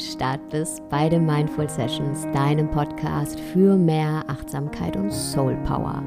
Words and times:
Start 0.00 0.48
bist 0.48 0.82
bei 0.88 1.08
den 1.08 1.26
Mindful 1.26 1.68
Sessions, 1.68 2.22
deinem 2.32 2.70
Podcast 2.70 3.38
für 3.38 3.76
mehr 3.76 4.24
Achtsamkeit 4.28 4.96
und 4.96 5.12
Soul 5.12 5.56
Power. 5.66 6.02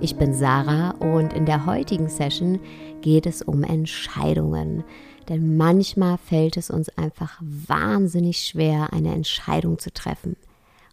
Ich 0.00 0.16
bin 0.16 0.32
Sarah 0.32 0.92
und 1.00 1.32
in 1.32 1.44
der 1.44 1.66
heutigen 1.66 2.08
Session 2.08 2.60
geht 3.00 3.26
es 3.26 3.42
um 3.42 3.64
Entscheidungen. 3.64 4.84
Denn 5.28 5.56
manchmal 5.56 6.18
fällt 6.18 6.56
es 6.56 6.70
uns 6.70 6.88
einfach 6.90 7.40
wahnsinnig 7.40 8.38
schwer, 8.38 8.92
eine 8.92 9.12
Entscheidung 9.12 9.78
zu 9.78 9.92
treffen. 9.92 10.36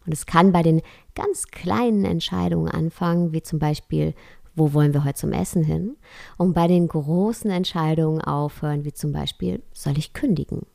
Und 0.06 0.14
es 0.14 0.26
kann 0.26 0.52
bei 0.52 0.64
den 0.64 0.82
ganz 1.14 1.48
kleinen 1.48 2.04
Entscheidungen 2.04 2.70
anfangen, 2.70 3.32
wie 3.32 3.44
zum 3.44 3.60
Beispiel, 3.60 4.16
wo 4.56 4.74
wollen 4.74 4.94
wir 4.94 5.04
heute 5.04 5.20
zum 5.20 5.34
Essen 5.34 5.64
hin? 5.64 5.98
Und 6.38 6.54
bei 6.54 6.68
den 6.68 6.88
großen 6.88 7.52
Entscheidungen 7.52 8.22
aufhören, 8.22 8.86
wie 8.86 8.94
zum 8.94 9.12
Beispiel, 9.12 9.62
soll 9.72 9.98
ich 9.98 10.14
kündigen? 10.14 10.66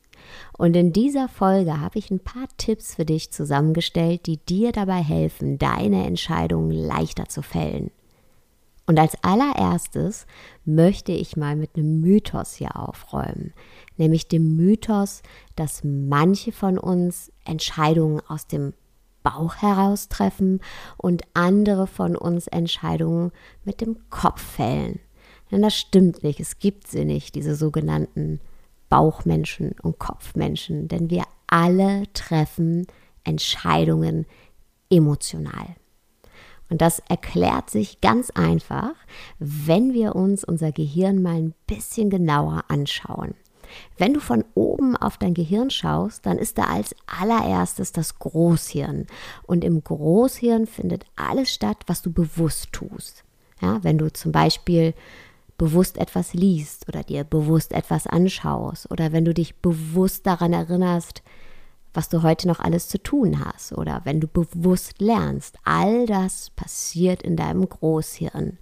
Und 0.57 0.75
in 0.75 0.93
dieser 0.93 1.27
Folge 1.27 1.79
habe 1.79 1.99
ich 1.99 2.11
ein 2.11 2.19
paar 2.19 2.47
Tipps 2.57 2.95
für 2.95 3.05
dich 3.05 3.31
zusammengestellt, 3.31 4.25
die 4.25 4.37
dir 4.37 4.71
dabei 4.71 5.01
helfen, 5.01 5.57
deine 5.57 6.05
Entscheidungen 6.05 6.71
leichter 6.71 7.27
zu 7.27 7.41
fällen. 7.41 7.91
Und 8.85 8.99
als 8.99 9.15
allererstes 9.23 10.25
möchte 10.65 11.13
ich 11.13 11.37
mal 11.37 11.55
mit 11.55 11.75
einem 11.75 12.01
Mythos 12.01 12.53
hier 12.53 12.75
aufräumen, 12.75 13.53
nämlich 13.97 14.27
dem 14.27 14.57
Mythos, 14.57 15.21
dass 15.55 15.83
manche 15.83 16.51
von 16.51 16.77
uns 16.77 17.31
Entscheidungen 17.45 18.21
aus 18.27 18.47
dem 18.47 18.73
Bauch 19.23 19.55
heraus 19.55 20.09
treffen 20.09 20.59
und 20.97 21.23
andere 21.33 21.87
von 21.87 22.17
uns 22.17 22.47
Entscheidungen 22.47 23.31
mit 23.63 23.79
dem 23.79 23.97
Kopf 24.09 24.41
fällen. 24.41 24.99
Denn 25.49 25.61
das 25.61 25.75
stimmt 25.75 26.23
nicht. 26.23 26.41
Es 26.41 26.59
gibt 26.59 26.87
sie 26.87 27.05
nicht, 27.05 27.35
diese 27.35 27.55
sogenannten 27.55 28.41
Bauchmenschen 28.93 29.73
und 29.81 29.97
Kopfmenschen, 29.97 30.87
denn 30.87 31.09
wir 31.09 31.23
alle 31.47 32.03
treffen 32.13 32.85
Entscheidungen 33.23 34.27
emotional. 34.91 35.75
Und 36.69 36.79
das 36.79 36.99
erklärt 37.09 37.71
sich 37.71 38.01
ganz 38.01 38.29
einfach, 38.29 38.93
wenn 39.39 39.93
wir 39.93 40.15
uns 40.15 40.43
unser 40.43 40.71
Gehirn 40.71 41.23
mal 41.23 41.37
ein 41.37 41.55
bisschen 41.65 42.11
genauer 42.11 42.65
anschauen. 42.67 43.33
Wenn 43.97 44.13
du 44.13 44.19
von 44.19 44.45
oben 44.53 44.95
auf 44.95 45.17
dein 45.17 45.33
Gehirn 45.33 45.71
schaust, 45.71 46.27
dann 46.27 46.37
ist 46.37 46.59
da 46.59 46.65
als 46.65 46.95
allererstes 47.07 47.93
das 47.93 48.19
Großhirn. 48.19 49.07
Und 49.47 49.63
im 49.63 49.83
Großhirn 49.83 50.67
findet 50.67 51.07
alles 51.15 51.51
statt, 51.51 51.77
was 51.87 52.03
du 52.03 52.13
bewusst 52.13 52.71
tust. 52.71 53.23
Ja, 53.59 53.83
wenn 53.83 53.97
du 53.97 54.13
zum 54.13 54.31
Beispiel 54.31 54.93
bewusst 55.63 55.97
etwas 55.97 56.33
liest 56.33 56.89
oder 56.89 57.03
dir 57.03 57.23
bewusst 57.23 57.71
etwas 57.71 58.05
anschaust 58.05 58.91
oder 58.91 59.13
wenn 59.13 59.23
du 59.23 59.33
dich 59.33 59.55
bewusst 59.61 60.27
daran 60.27 60.51
erinnerst, 60.51 61.23
was 61.93 62.09
du 62.09 62.21
heute 62.21 62.49
noch 62.49 62.59
alles 62.59 62.89
zu 62.89 63.01
tun 63.01 63.45
hast 63.45 63.71
oder 63.71 64.01
wenn 64.03 64.19
du 64.19 64.27
bewusst 64.27 64.99
lernst. 64.99 65.57
All 65.63 66.05
das 66.05 66.49
passiert 66.49 67.23
in 67.23 67.37
deinem 67.37 67.69
Großhirn. 67.69 68.57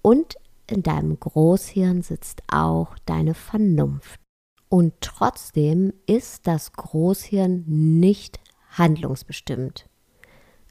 Und 0.00 0.36
in 0.68 0.84
deinem 0.84 1.18
Großhirn 1.18 2.02
sitzt 2.02 2.44
auch 2.46 2.96
deine 3.04 3.34
Vernunft. 3.34 4.20
Und 4.68 4.92
trotzdem 5.00 5.92
ist 6.06 6.46
das 6.46 6.72
Großhirn 6.72 7.64
nicht 7.66 8.38
handlungsbestimmt. 8.70 9.88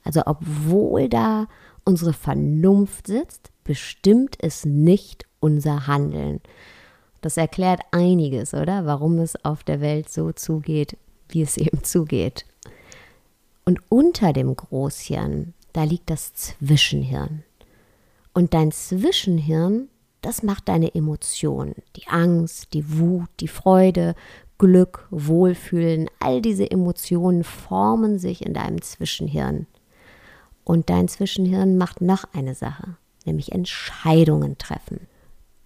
Also 0.05 0.21
obwohl 0.25 1.09
da 1.09 1.47
unsere 1.83 2.13
Vernunft 2.13 3.07
sitzt, 3.07 3.51
bestimmt 3.65 4.37
es 4.39 4.63
nicht 4.63 5.26
unser 5.39 5.87
Handeln. 5.87 6.41
Das 7.21 7.37
erklärt 7.37 7.81
einiges, 7.91 8.53
oder? 8.53 8.85
Warum 8.85 9.19
es 9.19 9.43
auf 9.43 9.63
der 9.63 9.81
Welt 9.81 10.09
so 10.09 10.31
zugeht, 10.31 10.97
wie 11.29 11.41
es 11.41 11.57
eben 11.57 11.83
zugeht. 11.83 12.45
Und 13.65 13.79
unter 13.89 14.33
dem 14.33 14.55
Großhirn, 14.55 15.53
da 15.73 15.83
liegt 15.83 16.09
das 16.09 16.33
Zwischenhirn. 16.33 17.43
Und 18.33 18.53
dein 18.53 18.71
Zwischenhirn 18.71 19.89
das 20.21 20.43
macht 20.43 20.67
deine 20.67 20.93
Emotionen, 20.95 21.75
die 21.95 22.07
Angst, 22.07 22.73
die 22.73 22.97
Wut, 22.97 23.29
die 23.39 23.47
Freude, 23.47 24.15
Glück, 24.57 25.07
Wohlfühlen, 25.11 26.09
all 26.19 26.41
diese 26.41 26.69
Emotionen 26.69 27.43
formen 27.43 28.17
sich 28.17 28.45
in 28.45 28.53
deinem 28.53 28.81
Zwischenhirn. 28.81 29.67
Und 30.63 30.89
dein 30.89 31.07
Zwischenhirn 31.07 31.77
macht 31.77 32.01
noch 32.01 32.25
eine 32.33 32.55
Sache, 32.55 32.97
nämlich 33.25 33.51
Entscheidungen 33.51 34.57
treffen. 34.57 35.07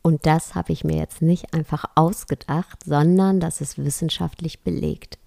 Und 0.02 0.26
das 0.26 0.56
habe 0.56 0.74
ich 0.74 0.84
mir 0.84 0.98
jetzt 0.98 1.22
nicht 1.22 1.54
einfach 1.54 1.86
ausgedacht, 1.96 2.84
sondern 2.84 3.40
das 3.40 3.62
ist 3.62 3.84
wissenschaftlich 3.84 4.62
belegt. 4.62 5.20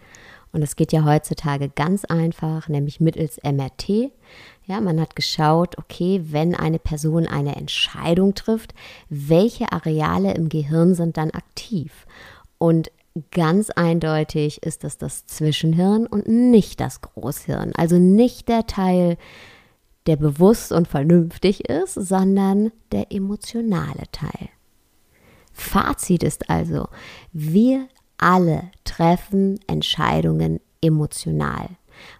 Und 0.54 0.62
es 0.62 0.76
geht 0.76 0.92
ja 0.92 1.04
heutzutage 1.04 1.68
ganz 1.68 2.04
einfach, 2.04 2.68
nämlich 2.68 3.00
mittels 3.00 3.40
MRT. 3.42 4.12
Ja, 4.66 4.80
man 4.80 5.00
hat 5.00 5.16
geschaut, 5.16 5.78
okay, 5.78 6.20
wenn 6.26 6.54
eine 6.54 6.78
Person 6.78 7.26
eine 7.26 7.56
Entscheidung 7.56 8.34
trifft, 8.34 8.72
welche 9.08 9.72
Areale 9.72 10.32
im 10.34 10.48
Gehirn 10.48 10.94
sind 10.94 11.16
dann 11.16 11.32
aktiv? 11.32 12.06
Und 12.58 12.92
ganz 13.32 13.70
eindeutig 13.70 14.62
ist 14.62 14.84
das 14.84 14.96
das 14.96 15.26
Zwischenhirn 15.26 16.06
und 16.06 16.28
nicht 16.28 16.78
das 16.78 17.00
Großhirn. 17.00 17.72
Also 17.76 17.98
nicht 17.98 18.48
der 18.48 18.66
Teil, 18.66 19.16
der 20.06 20.16
bewusst 20.16 20.70
und 20.70 20.86
vernünftig 20.86 21.68
ist, 21.68 21.94
sondern 21.94 22.70
der 22.92 23.10
emotionale 23.10 24.04
Teil. 24.12 24.50
Fazit 25.54 26.22
ist 26.22 26.50
also, 26.50 26.88
wir 27.32 27.88
alle 28.18 28.70
treffen 28.84 29.58
Entscheidungen 29.66 30.60
emotional. 30.82 31.68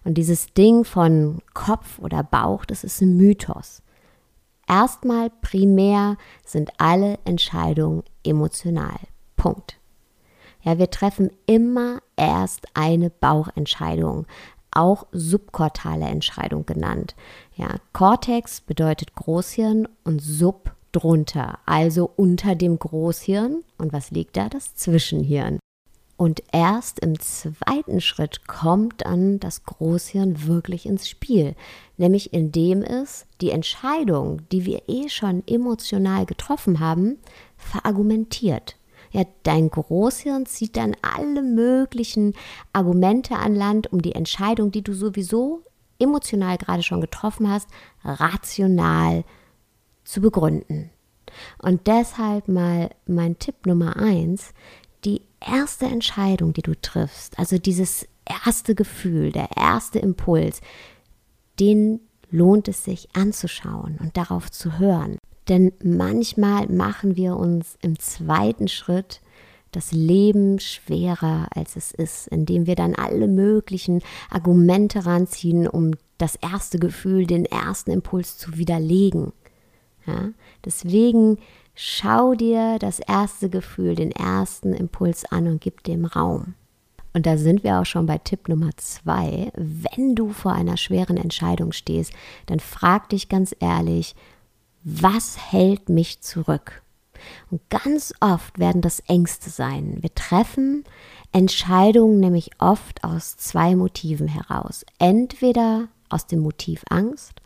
Und 0.03 0.15
dieses 0.15 0.53
Ding 0.53 0.85
von 0.85 1.39
Kopf 1.53 1.99
oder 1.99 2.23
Bauch, 2.23 2.65
das 2.65 2.83
ist 2.83 3.01
ein 3.01 3.17
Mythos. 3.17 3.83
Erstmal 4.67 5.29
primär 5.29 6.17
sind 6.45 6.71
alle 6.77 7.19
Entscheidungen 7.25 8.03
emotional. 8.23 8.97
Punkt. 9.35 9.77
Ja, 10.63 10.79
wir 10.79 10.89
treffen 10.89 11.29
immer 11.45 11.99
erst 12.15 12.65
eine 12.73 13.11
Bauchentscheidung, 13.11 14.25
auch 14.71 15.05
subkortale 15.11 16.05
Entscheidung 16.05 16.65
genannt. 16.65 17.15
Ja, 17.55 17.75
Cortex 17.93 18.61
bedeutet 18.61 19.13
Großhirn 19.13 19.87
und 20.03 20.21
Sub 20.21 20.74
drunter, 20.95 21.59
also 21.65 22.09
unter 22.15 22.55
dem 22.55 22.79
Großhirn. 22.79 23.63
Und 23.77 23.93
was 23.93 24.11
liegt 24.11 24.37
da? 24.37 24.49
Das 24.49 24.75
Zwischenhirn. 24.75 25.59
Und 26.17 26.43
erst 26.53 27.01
im 27.01 27.19
zweiten 27.19 27.99
Schritt 27.99 28.47
kommt 28.47 29.05
dann 29.05 29.37
das 29.39 29.65
Großhirn 29.65 30.47
wirklich 30.47 30.85
ins 30.85 31.09
Spiel, 31.09 31.55
nämlich 31.97 32.31
indem 32.33 32.83
es 32.83 33.25
die 33.41 33.49
Entscheidung, 33.49 34.41
die 34.49 34.65
wir 34.65 34.83
eh 34.87 35.09
schon 35.09 35.43
emotional 35.45 36.25
getroffen 36.25 36.79
haben, 36.79 37.17
verargumentiert. 37.57 38.77
Ja, 39.11 39.23
dein 39.43 39.69
Großhirn 39.69 40.45
zieht 40.45 40.77
dann 40.77 40.95
alle 41.01 41.41
möglichen 41.41 42.33
Argumente 42.71 43.35
an 43.35 43.53
Land, 43.53 43.91
um 43.91 44.01
die 44.01 44.15
Entscheidung, 44.15 44.71
die 44.71 44.83
du 44.83 44.93
sowieso 44.93 45.63
emotional 45.99 46.57
gerade 46.57 46.83
schon 46.83 47.01
getroffen 47.01 47.49
hast, 47.49 47.67
rational 48.03 49.23
zu 49.23 49.44
begründen. 50.21 50.91
Und 51.61 51.87
deshalb 51.87 52.47
mal 52.47 52.89
mein 53.05 53.37
Tipp 53.39 53.65
Nummer 53.65 53.97
eins, 53.97 54.53
die 55.03 55.21
erste 55.39 55.85
Entscheidung, 55.85 56.53
die 56.53 56.61
du 56.61 56.79
triffst, 56.79 57.37
also 57.37 57.57
dieses 57.57 58.07
erste 58.45 58.73
Gefühl, 58.75 59.31
der 59.31 59.49
erste 59.57 59.99
Impuls, 59.99 60.61
den 61.59 61.99
lohnt 62.31 62.67
es 62.67 62.83
sich 62.83 63.09
anzuschauen 63.13 63.97
und 64.01 64.17
darauf 64.17 64.51
zu 64.51 64.79
hören. 64.79 65.17
Denn 65.47 65.73
manchmal 65.83 66.67
machen 66.67 67.15
wir 67.15 67.37
uns 67.37 67.77
im 67.81 67.99
zweiten 67.99 68.67
Schritt 68.67 69.21
das 69.71 69.91
Leben 69.91 70.59
schwerer, 70.59 71.47
als 71.53 71.75
es 71.75 71.91
ist, 71.91 72.27
indem 72.29 72.65
wir 72.65 72.75
dann 72.75 72.95
alle 72.95 73.27
möglichen 73.27 74.01
Argumente 74.29 75.05
ranziehen, 75.05 75.67
um 75.67 75.91
das 76.17 76.35
erste 76.37 76.79
Gefühl, 76.79 77.27
den 77.27 77.45
ersten 77.45 77.91
Impuls 77.91 78.37
zu 78.37 78.57
widerlegen. 78.57 79.33
Ja? 80.05 80.29
Deswegen 80.63 81.37
Schau 81.77 82.35
dir 82.35 82.79
das 82.79 82.99
erste 82.99 83.49
Gefühl, 83.49 83.95
den 83.95 84.11
ersten 84.11 84.73
Impuls 84.73 85.25
an 85.25 85.47
und 85.47 85.59
gib 85.59 85.83
dem 85.83 86.05
Raum. 86.05 86.55
Und 87.13 87.25
da 87.25 87.37
sind 87.37 87.65
wir 87.65 87.79
auch 87.79 87.85
schon 87.85 88.05
bei 88.05 88.17
Tipp 88.17 88.47
Nummer 88.47 88.69
zwei. 88.77 89.51
Wenn 89.55 90.15
du 90.15 90.31
vor 90.31 90.53
einer 90.53 90.77
schweren 90.77 91.17
Entscheidung 91.17 91.73
stehst, 91.73 92.13
dann 92.45 92.61
frag 92.61 93.09
dich 93.09 93.27
ganz 93.27 93.53
ehrlich, 93.59 94.15
was 94.83 95.51
hält 95.51 95.89
mich 95.89 96.21
zurück? 96.21 96.81
Und 97.51 97.61
ganz 97.69 98.13
oft 98.21 98.57
werden 98.57 98.81
das 98.81 99.01
Ängste 99.01 99.49
sein. 99.49 99.97
Wir 99.99 100.13
treffen 100.15 100.85
Entscheidungen 101.33 102.21
nämlich 102.21 102.51
oft 102.59 103.03
aus 103.03 103.35
zwei 103.35 103.75
Motiven 103.75 104.29
heraus. 104.29 104.85
Entweder 104.97 105.89
aus 106.09 106.27
dem 106.27 106.39
Motiv 106.39 106.83
Angst 106.89 107.41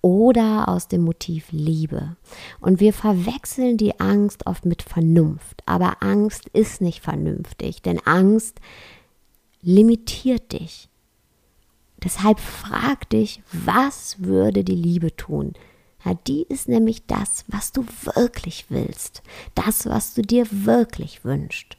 oder 0.00 0.68
aus 0.68 0.88
dem 0.88 1.02
Motiv 1.02 1.46
Liebe. 1.50 2.16
Und 2.60 2.80
wir 2.80 2.92
verwechseln 2.92 3.76
die 3.76 4.00
Angst 4.00 4.46
oft 4.46 4.64
mit 4.64 4.82
Vernunft. 4.82 5.62
Aber 5.66 6.02
Angst 6.02 6.48
ist 6.52 6.80
nicht 6.80 7.02
vernünftig, 7.02 7.82
denn 7.82 7.98
Angst 8.00 8.60
limitiert 9.62 10.52
dich. 10.52 10.88
Deshalb 12.02 12.40
frag 12.40 13.08
dich, 13.10 13.42
was 13.52 14.16
würde 14.18 14.64
die 14.64 14.74
Liebe 14.74 15.14
tun? 15.14 15.52
Ja, 16.04 16.14
die 16.14 16.42
ist 16.42 16.68
nämlich 16.68 17.06
das, 17.06 17.44
was 17.46 17.70
du 17.70 17.84
wirklich 18.02 18.66
willst, 18.70 19.22
das, 19.54 19.86
was 19.86 20.14
du 20.14 20.22
dir 20.22 20.46
wirklich 20.50 21.24
wünschst. 21.24 21.76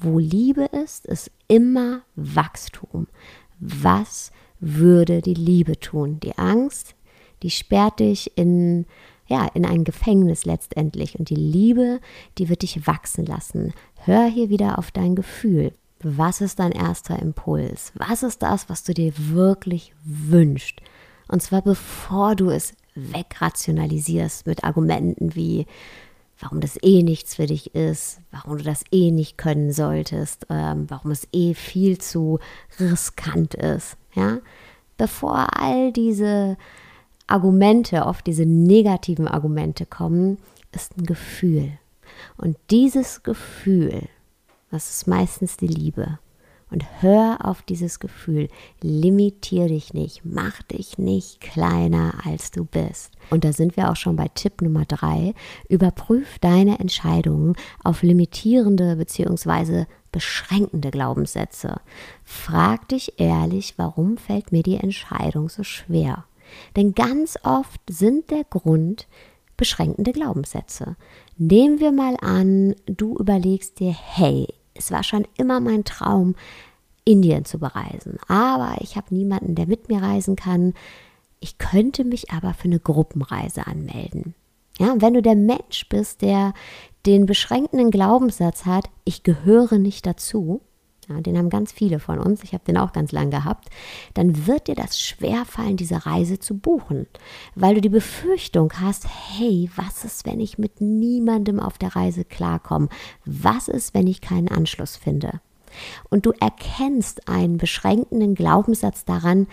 Wo 0.00 0.20
Liebe 0.20 0.66
ist, 0.66 1.06
ist 1.06 1.32
immer 1.48 2.02
Wachstum. 2.14 3.08
Was 3.58 4.30
würde 4.60 5.22
die 5.22 5.34
Liebe 5.34 5.78
tun? 5.78 6.20
Die 6.20 6.36
Angst, 6.36 6.94
die 7.42 7.50
sperrt 7.50 8.00
dich 8.00 8.36
in, 8.36 8.86
ja, 9.26 9.46
in 9.54 9.64
ein 9.64 9.84
Gefängnis 9.84 10.44
letztendlich. 10.44 11.18
Und 11.18 11.30
die 11.30 11.36
Liebe, 11.36 12.00
die 12.38 12.48
wird 12.48 12.62
dich 12.62 12.86
wachsen 12.86 13.26
lassen. 13.26 13.72
Hör 13.96 14.26
hier 14.26 14.48
wieder 14.48 14.78
auf 14.78 14.90
dein 14.90 15.14
Gefühl. 15.14 15.72
Was 16.00 16.40
ist 16.40 16.60
dein 16.60 16.72
erster 16.72 17.18
Impuls? 17.18 17.92
Was 17.94 18.22
ist 18.22 18.42
das, 18.42 18.68
was 18.68 18.84
du 18.84 18.94
dir 18.94 19.12
wirklich 19.16 19.92
wünschst? 20.04 20.80
Und 21.28 21.42
zwar 21.42 21.62
bevor 21.62 22.36
du 22.36 22.50
es 22.50 22.72
wegrationalisierst 22.94 24.46
mit 24.46 24.64
Argumenten 24.64 25.34
wie, 25.34 25.66
warum 26.40 26.60
das 26.60 26.78
eh 26.82 27.02
nichts 27.02 27.34
für 27.34 27.46
dich 27.46 27.74
ist, 27.74 28.20
warum 28.30 28.58
du 28.58 28.64
das 28.64 28.82
eh 28.90 29.10
nicht 29.10 29.38
können 29.38 29.72
solltest, 29.72 30.46
ähm, 30.50 30.86
warum 30.88 31.10
es 31.10 31.28
eh 31.32 31.54
viel 31.54 31.98
zu 31.98 32.38
riskant 32.80 33.54
ist. 33.54 33.97
Ja? 34.14 34.38
Bevor 34.96 35.60
all 35.60 35.92
diese 35.92 36.56
Argumente, 37.26 38.06
oft 38.06 38.26
diese 38.26 38.46
negativen 38.46 39.28
Argumente 39.28 39.86
kommen, 39.86 40.38
ist 40.72 40.96
ein 40.96 41.04
Gefühl. 41.06 41.72
Und 42.36 42.56
dieses 42.70 43.22
Gefühl, 43.22 44.08
das 44.70 44.90
ist 44.90 45.06
meistens 45.06 45.56
die 45.56 45.66
Liebe. 45.66 46.18
Und 46.70 47.02
hör 47.02 47.38
auf 47.44 47.62
dieses 47.62 47.98
Gefühl. 47.98 48.48
Limitier 48.82 49.68
dich 49.68 49.94
nicht. 49.94 50.24
Mach 50.24 50.62
dich 50.62 50.98
nicht 50.98 51.40
kleiner, 51.40 52.14
als 52.24 52.50
du 52.50 52.64
bist. 52.64 53.12
Und 53.30 53.44
da 53.44 53.52
sind 53.52 53.76
wir 53.76 53.90
auch 53.90 53.96
schon 53.96 54.16
bei 54.16 54.28
Tipp 54.28 54.60
Nummer 54.60 54.84
drei. 54.84 55.34
Überprüf 55.68 56.38
deine 56.40 56.78
Entscheidungen 56.78 57.54
auf 57.82 58.02
limitierende 58.02 58.96
bzw. 58.96 59.86
beschränkende 60.12 60.90
Glaubenssätze. 60.90 61.80
Frag 62.24 62.88
dich 62.88 63.18
ehrlich, 63.18 63.74
warum 63.76 64.18
fällt 64.18 64.52
mir 64.52 64.62
die 64.62 64.76
Entscheidung 64.76 65.48
so 65.48 65.62
schwer? 65.62 66.24
Denn 66.76 66.94
ganz 66.94 67.38
oft 67.42 67.80
sind 67.88 68.30
der 68.30 68.44
Grund 68.44 69.06
beschränkende 69.56 70.12
Glaubenssätze. 70.12 70.96
Nehmen 71.36 71.80
wir 71.80 71.92
mal 71.92 72.16
an, 72.20 72.74
du 72.86 73.16
überlegst 73.18 73.80
dir, 73.80 73.92
hey, 73.92 74.46
es 74.78 74.90
war 74.90 75.02
schon 75.02 75.26
immer 75.36 75.60
mein 75.60 75.84
Traum, 75.84 76.34
Indien 77.04 77.44
zu 77.44 77.58
bereisen. 77.58 78.18
Aber 78.28 78.76
ich 78.80 78.96
habe 78.96 79.14
niemanden, 79.14 79.54
der 79.54 79.66
mit 79.66 79.88
mir 79.88 80.02
reisen 80.02 80.36
kann. 80.36 80.74
Ich 81.40 81.58
könnte 81.58 82.04
mich 82.04 82.30
aber 82.30 82.54
für 82.54 82.64
eine 82.64 82.80
Gruppenreise 82.80 83.66
anmelden. 83.66 84.34
Ja, 84.78 84.92
und 84.92 85.02
wenn 85.02 85.14
du 85.14 85.22
der 85.22 85.34
Mensch 85.34 85.88
bist, 85.88 86.22
der 86.22 86.52
den 87.06 87.26
beschränkenden 87.26 87.90
Glaubenssatz 87.90 88.66
hat, 88.66 88.90
ich 89.04 89.22
gehöre 89.22 89.78
nicht 89.78 90.06
dazu, 90.06 90.60
ja, 91.08 91.20
den 91.20 91.38
haben 91.38 91.50
ganz 91.50 91.72
viele 91.72 92.00
von 92.00 92.18
uns, 92.18 92.42
ich 92.42 92.52
habe 92.52 92.64
den 92.64 92.76
auch 92.76 92.92
ganz 92.92 93.12
lang 93.12 93.30
gehabt, 93.30 93.68
dann 94.14 94.46
wird 94.46 94.68
dir 94.68 94.74
das 94.74 95.00
schwerfallen, 95.00 95.76
diese 95.76 96.06
Reise 96.06 96.38
zu 96.38 96.58
buchen, 96.58 97.06
weil 97.54 97.74
du 97.74 97.80
die 97.80 97.88
Befürchtung 97.88 98.72
hast, 98.80 99.06
hey, 99.08 99.70
was 99.76 100.04
ist, 100.04 100.26
wenn 100.26 100.40
ich 100.40 100.58
mit 100.58 100.80
niemandem 100.80 101.60
auf 101.60 101.78
der 101.78 101.96
Reise 101.96 102.24
klarkomme? 102.24 102.88
Was 103.24 103.68
ist, 103.68 103.94
wenn 103.94 104.06
ich 104.06 104.20
keinen 104.20 104.48
Anschluss 104.48 104.96
finde? 104.96 105.40
Und 106.10 106.26
du 106.26 106.32
erkennst 106.32 107.28
einen 107.28 107.58
beschränkenden 107.58 108.34
Glaubenssatz 108.34 109.04
daran, 109.04 109.46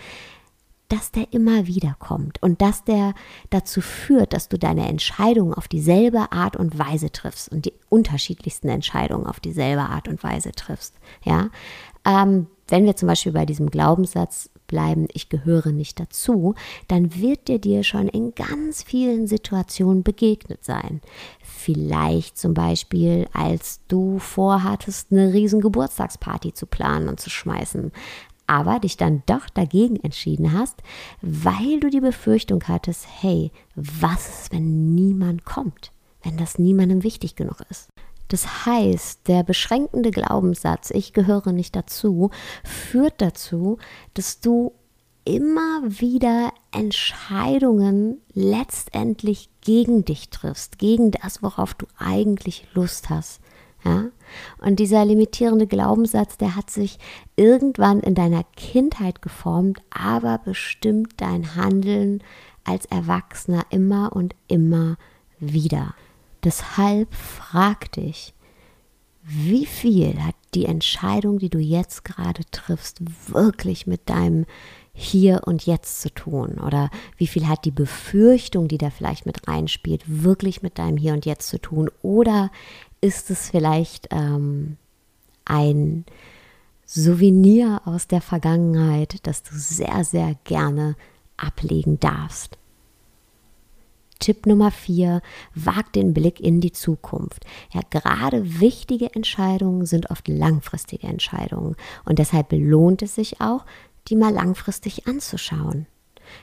dass 0.88 1.10
der 1.10 1.32
immer 1.32 1.66
wieder 1.66 1.96
kommt 1.98 2.42
und 2.42 2.62
dass 2.62 2.84
der 2.84 3.14
dazu 3.50 3.80
führt, 3.80 4.32
dass 4.32 4.48
du 4.48 4.58
deine 4.58 4.88
Entscheidungen 4.88 5.54
auf 5.54 5.68
dieselbe 5.68 6.32
Art 6.32 6.56
und 6.56 6.78
Weise 6.78 7.10
triffst 7.10 7.50
und 7.50 7.64
die 7.64 7.74
unterschiedlichsten 7.88 8.68
Entscheidungen 8.68 9.26
auf 9.26 9.40
dieselbe 9.40 9.82
Art 9.82 10.08
und 10.08 10.22
Weise 10.22 10.52
triffst. 10.52 10.94
Ja, 11.24 11.50
ähm, 12.04 12.46
wenn 12.68 12.84
wir 12.84 12.96
zum 12.96 13.08
Beispiel 13.08 13.32
bei 13.32 13.46
diesem 13.46 13.70
Glaubenssatz 13.70 14.50
bleiben, 14.66 15.06
ich 15.12 15.28
gehöre 15.28 15.70
nicht 15.70 16.00
dazu, 16.00 16.54
dann 16.88 17.14
wird 17.20 17.48
dir 17.48 17.60
dir 17.60 17.84
schon 17.84 18.08
in 18.08 18.34
ganz 18.34 18.82
vielen 18.82 19.26
Situationen 19.26 20.02
begegnet 20.02 20.64
sein. 20.64 21.00
Vielleicht 21.42 22.36
zum 22.38 22.54
Beispiel, 22.54 23.28
als 23.32 23.80
du 23.88 24.18
vorhattest, 24.18 25.12
eine 25.12 25.32
riesen 25.32 25.60
Geburtstagsparty 25.60 26.54
zu 26.54 26.66
planen 26.66 27.08
und 27.08 27.20
zu 27.20 27.30
schmeißen 27.30 27.92
aber 28.46 28.80
dich 28.80 28.96
dann 28.96 29.22
doch 29.26 29.48
dagegen 29.48 29.96
entschieden 29.96 30.52
hast, 30.52 30.82
weil 31.22 31.80
du 31.80 31.90
die 31.90 32.00
Befürchtung 32.00 32.62
hattest, 32.68 33.06
hey, 33.20 33.50
was 33.74 34.28
ist, 34.28 34.52
wenn 34.52 34.94
niemand 34.94 35.44
kommt, 35.44 35.92
wenn 36.22 36.36
das 36.36 36.58
niemandem 36.58 37.02
wichtig 37.02 37.36
genug 37.36 37.60
ist? 37.70 37.88
Das 38.28 38.66
heißt, 38.66 39.28
der 39.28 39.44
beschränkende 39.44 40.10
Glaubenssatz, 40.10 40.90
ich 40.90 41.12
gehöre 41.12 41.52
nicht 41.52 41.76
dazu, 41.76 42.30
führt 42.64 43.20
dazu, 43.20 43.78
dass 44.14 44.40
du 44.40 44.72
immer 45.24 45.82
wieder 45.84 46.52
Entscheidungen 46.72 48.18
letztendlich 48.32 49.50
gegen 49.60 50.04
dich 50.04 50.30
triffst, 50.30 50.78
gegen 50.78 51.10
das, 51.10 51.42
worauf 51.42 51.74
du 51.74 51.86
eigentlich 51.98 52.66
Lust 52.74 53.10
hast. 53.10 53.40
Ja? 53.86 54.06
Und 54.58 54.80
dieser 54.80 55.04
limitierende 55.04 55.66
Glaubenssatz, 55.66 56.36
der 56.36 56.56
hat 56.56 56.70
sich 56.70 56.98
irgendwann 57.36 58.00
in 58.00 58.14
deiner 58.14 58.44
Kindheit 58.56 59.22
geformt, 59.22 59.80
aber 59.90 60.38
bestimmt 60.44 61.14
dein 61.18 61.54
Handeln 61.54 62.22
als 62.64 62.86
Erwachsener 62.86 63.64
immer 63.70 64.14
und 64.14 64.34
immer 64.48 64.96
wieder. 65.38 65.94
Deshalb 66.42 67.14
frag 67.14 67.92
dich, 67.92 68.34
wie 69.22 69.66
viel 69.66 70.22
hat 70.22 70.36
die 70.54 70.66
Entscheidung, 70.66 71.38
die 71.38 71.50
du 71.50 71.58
jetzt 71.58 72.04
gerade 72.04 72.42
triffst, 72.50 73.00
wirklich 73.28 73.86
mit 73.86 74.08
deinem 74.08 74.46
hier 74.96 75.42
und 75.44 75.66
jetzt 75.66 76.00
zu 76.00 76.12
tun? 76.12 76.58
Oder 76.64 76.90
wie 77.18 77.26
viel 77.26 77.46
hat 77.46 77.64
die 77.64 77.70
Befürchtung, 77.70 78.66
die 78.66 78.78
da 78.78 78.90
vielleicht 78.90 79.26
mit 79.26 79.46
reinspielt, 79.46 80.02
wirklich 80.06 80.62
mit 80.62 80.78
deinem 80.78 80.96
hier 80.96 81.12
und 81.12 81.26
jetzt 81.26 81.48
zu 81.48 81.60
tun? 81.60 81.90
Oder 82.02 82.50
ist 83.00 83.30
es 83.30 83.50
vielleicht 83.50 84.08
ähm, 84.10 84.76
ein 85.44 86.04
Souvenir 86.84 87.82
aus 87.84 88.06
der 88.06 88.20
Vergangenheit, 88.20 89.26
das 89.26 89.42
du 89.42 89.54
sehr, 89.54 90.04
sehr 90.04 90.36
gerne 90.44 90.96
ablegen 91.36 91.98
darfst. 92.00 92.58
Tipp 94.18 94.46
Nummer 94.46 94.70
vier, 94.70 95.20
wag 95.54 95.92
den 95.92 96.14
Blick 96.14 96.40
in 96.40 96.60
die 96.60 96.72
Zukunft. 96.72 97.44
Ja, 97.72 97.82
gerade 97.90 98.60
wichtige 98.60 99.14
Entscheidungen 99.14 99.84
sind 99.84 100.10
oft 100.10 100.28
langfristige 100.28 101.06
Entscheidungen 101.06 101.76
und 102.04 102.18
deshalb 102.18 102.52
lohnt 102.52 103.02
es 103.02 103.14
sich 103.14 103.40
auch, 103.40 103.66
die 104.08 104.16
mal 104.16 104.32
langfristig 104.32 105.06
anzuschauen. 105.06 105.86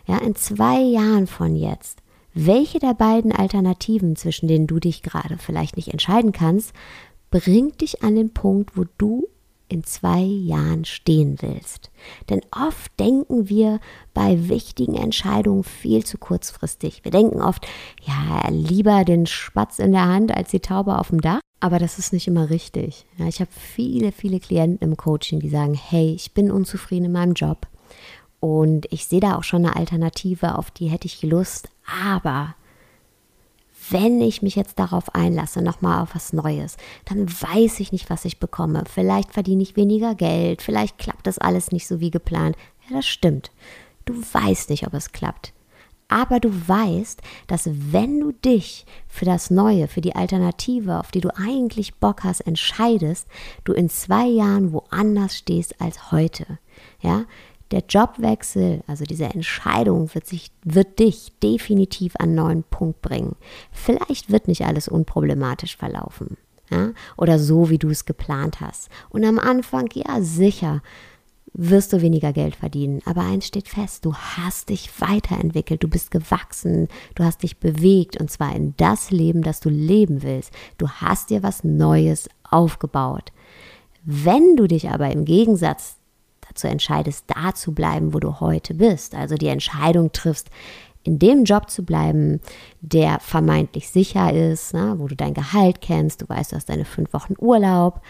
Ja, 0.05 0.17
in 0.19 0.35
zwei 0.35 0.79
Jahren 0.81 1.25
von 1.25 1.55
jetzt 1.55 2.02
welche 2.33 2.79
der 2.79 2.93
beiden 2.93 3.31
Alternativen, 3.31 4.15
zwischen 4.15 4.47
denen 4.47 4.67
du 4.67 4.79
dich 4.79 5.03
gerade 5.03 5.37
vielleicht 5.37 5.77
nicht 5.77 5.89
entscheiden 5.89 6.31
kannst, 6.31 6.73
bringt 7.29 7.81
dich 7.81 8.03
an 8.03 8.15
den 8.15 8.33
Punkt, 8.33 8.77
wo 8.77 8.85
du 8.97 9.27
in 9.69 9.83
zwei 9.83 10.21
Jahren 10.21 10.85
stehen 10.85 11.37
willst. 11.41 11.89
Denn 12.29 12.41
oft 12.51 12.91
denken 12.99 13.49
wir 13.49 13.79
bei 14.13 14.47
wichtigen 14.49 14.95
Entscheidungen 14.95 15.63
viel 15.63 16.03
zu 16.05 16.17
kurzfristig. 16.17 17.03
Wir 17.03 17.11
denken 17.11 17.41
oft, 17.41 17.65
ja, 18.03 18.47
lieber 18.49 19.03
den 19.03 19.25
Spatz 19.25 19.79
in 19.79 19.91
der 19.91 20.07
Hand 20.07 20.35
als 20.35 20.51
die 20.51 20.59
Taube 20.59 20.99
auf 20.99 21.09
dem 21.09 21.21
Dach. 21.21 21.39
Aber 21.59 21.79
das 21.79 21.97
ist 21.97 22.13
nicht 22.13 22.27
immer 22.27 22.49
richtig. 22.49 23.05
Ja, 23.17 23.27
ich 23.27 23.39
habe 23.39 23.49
viele, 23.51 24.11
viele 24.11 24.39
Klienten 24.39 24.87
im 24.87 24.97
Coaching, 24.97 25.39
die 25.39 25.49
sagen, 25.49 25.73
hey, 25.73 26.13
ich 26.13 26.33
bin 26.33 26.51
unzufrieden 26.51 27.05
in 27.05 27.11
meinem 27.13 27.33
Job. 27.33 27.67
Und 28.39 28.85
ich 28.91 29.07
sehe 29.07 29.21
da 29.21 29.37
auch 29.37 29.43
schon 29.43 29.65
eine 29.65 29.75
Alternative, 29.77 30.57
auf 30.57 30.69
die 30.69 30.87
hätte 30.87 31.07
ich 31.07 31.23
Lust. 31.23 31.69
Aber 31.85 32.55
wenn 33.89 34.21
ich 34.21 34.41
mich 34.41 34.55
jetzt 34.55 34.79
darauf 34.79 35.13
einlasse, 35.13 35.61
nochmal 35.61 36.01
auf 36.01 36.15
was 36.15 36.33
Neues, 36.33 36.77
dann 37.05 37.29
weiß 37.29 37.79
ich 37.79 37.91
nicht, 37.91 38.09
was 38.09 38.25
ich 38.25 38.39
bekomme. 38.39 38.83
Vielleicht 38.91 39.33
verdiene 39.33 39.63
ich 39.63 39.75
weniger 39.75 40.15
Geld, 40.15 40.61
vielleicht 40.61 40.97
klappt 40.97 41.27
das 41.27 41.37
alles 41.37 41.71
nicht 41.71 41.87
so 41.87 41.99
wie 41.99 42.11
geplant. 42.11 42.55
Ja, 42.87 42.97
das 42.97 43.05
stimmt. 43.05 43.51
Du 44.05 44.13
weißt 44.15 44.69
nicht, 44.69 44.87
ob 44.87 44.93
es 44.93 45.11
klappt. 45.11 45.53
Aber 46.09 46.39
du 46.39 46.49
weißt, 46.67 47.21
dass 47.47 47.69
wenn 47.73 48.19
du 48.19 48.33
dich 48.33 48.85
für 49.07 49.25
das 49.25 49.49
Neue, 49.49 49.87
für 49.87 50.01
die 50.01 50.15
Alternative, 50.15 50.99
auf 50.99 51.11
die 51.11 51.21
du 51.21 51.29
eigentlich 51.35 51.95
Bock 51.95 52.23
hast, 52.23 52.41
entscheidest, 52.41 53.27
du 53.63 53.73
in 53.73 53.89
zwei 53.89 54.27
Jahren 54.27 54.73
woanders 54.73 55.37
stehst 55.37 55.81
als 55.81 56.11
heute. 56.11 56.59
Ja, 57.01 57.25
der 57.73 57.83
Jobwechsel, 57.89 58.81
also 58.87 59.03
diese 59.03 59.25
Entscheidung, 59.25 60.13
wird, 60.13 60.27
sich, 60.27 60.51
wird 60.63 60.99
dich 60.99 61.31
definitiv 61.41 62.15
an 62.17 62.29
einen 62.29 62.35
neuen 62.35 62.63
Punkt 62.63 63.01
bringen. 63.01 63.35
Vielleicht 63.71 64.31
wird 64.31 64.47
nicht 64.47 64.65
alles 64.65 64.87
unproblematisch 64.87 65.75
verlaufen. 65.75 66.37
Ja? 66.69 66.91
Oder 67.17 67.39
so, 67.39 67.69
wie 67.69 67.79
du 67.79 67.89
es 67.89 68.05
geplant 68.05 68.61
hast. 68.61 68.89
Und 69.09 69.25
am 69.25 69.39
Anfang, 69.39 69.89
ja, 69.93 70.21
sicher, 70.21 70.81
wirst 71.53 71.93
du 71.93 72.01
weniger 72.01 72.33
Geld 72.33 72.55
verdienen. 72.55 73.01
Aber 73.05 73.21
eins 73.21 73.47
steht 73.47 73.67
fest, 73.67 74.05
du 74.05 74.13
hast 74.13 74.69
dich 74.69 74.89
weiterentwickelt, 75.01 75.83
du 75.83 75.87
bist 75.87 76.11
gewachsen, 76.11 76.87
du 77.15 77.23
hast 77.23 77.43
dich 77.43 77.57
bewegt 77.57 78.19
und 78.19 78.29
zwar 78.31 78.55
in 78.55 78.73
das 78.77 79.11
Leben, 79.11 79.43
das 79.43 79.59
du 79.59 79.69
leben 79.69 80.23
willst. 80.23 80.51
Du 80.77 80.89
hast 80.89 81.29
dir 81.29 81.43
was 81.43 81.63
Neues 81.63 82.29
aufgebaut. 82.43 83.31
Wenn 84.03 84.55
du 84.55 84.67
dich 84.67 84.89
aber 84.89 85.11
im 85.11 85.25
Gegensatz 85.25 85.97
dazu 86.53 86.67
entscheidest, 86.67 87.25
da 87.27 87.53
zu 87.53 87.73
bleiben, 87.73 88.13
wo 88.13 88.19
du 88.19 88.39
heute 88.39 88.73
bist, 88.73 89.15
also 89.15 89.35
die 89.35 89.47
Entscheidung 89.47 90.11
triffst, 90.11 90.49
in 91.03 91.19
dem 91.19 91.43
Job 91.43 91.69
zu 91.69 91.83
bleiben, 91.83 92.39
der 92.81 93.19
vermeintlich 93.19 93.89
sicher 93.89 94.31
ist, 94.33 94.73
ne, 94.73 94.95
wo 94.97 95.07
du 95.07 95.15
dein 95.15 95.33
Gehalt 95.33 95.81
kennst, 95.81 96.21
du 96.21 96.29
weißt, 96.29 96.53
du 96.53 96.55
hast 96.55 96.69
deine 96.69 96.85
fünf 96.85 97.11
Wochen 97.13 97.35
Urlaub, 97.37 98.01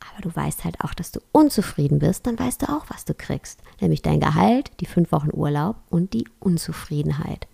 aber 0.00 0.22
du 0.22 0.34
weißt 0.34 0.64
halt 0.64 0.80
auch, 0.80 0.94
dass 0.94 1.12
du 1.12 1.20
unzufrieden 1.32 1.98
bist, 2.00 2.26
dann 2.26 2.38
weißt 2.38 2.62
du 2.62 2.68
auch, 2.68 2.84
was 2.88 3.04
du 3.04 3.14
kriegst. 3.14 3.60
Nämlich 3.80 4.02
dein 4.02 4.20
Gehalt, 4.20 4.70
die 4.80 4.86
fünf 4.86 5.12
Wochen 5.12 5.30
Urlaub 5.32 5.76
und 5.90 6.12
die 6.12 6.26
Unzufriedenheit. 6.40 7.46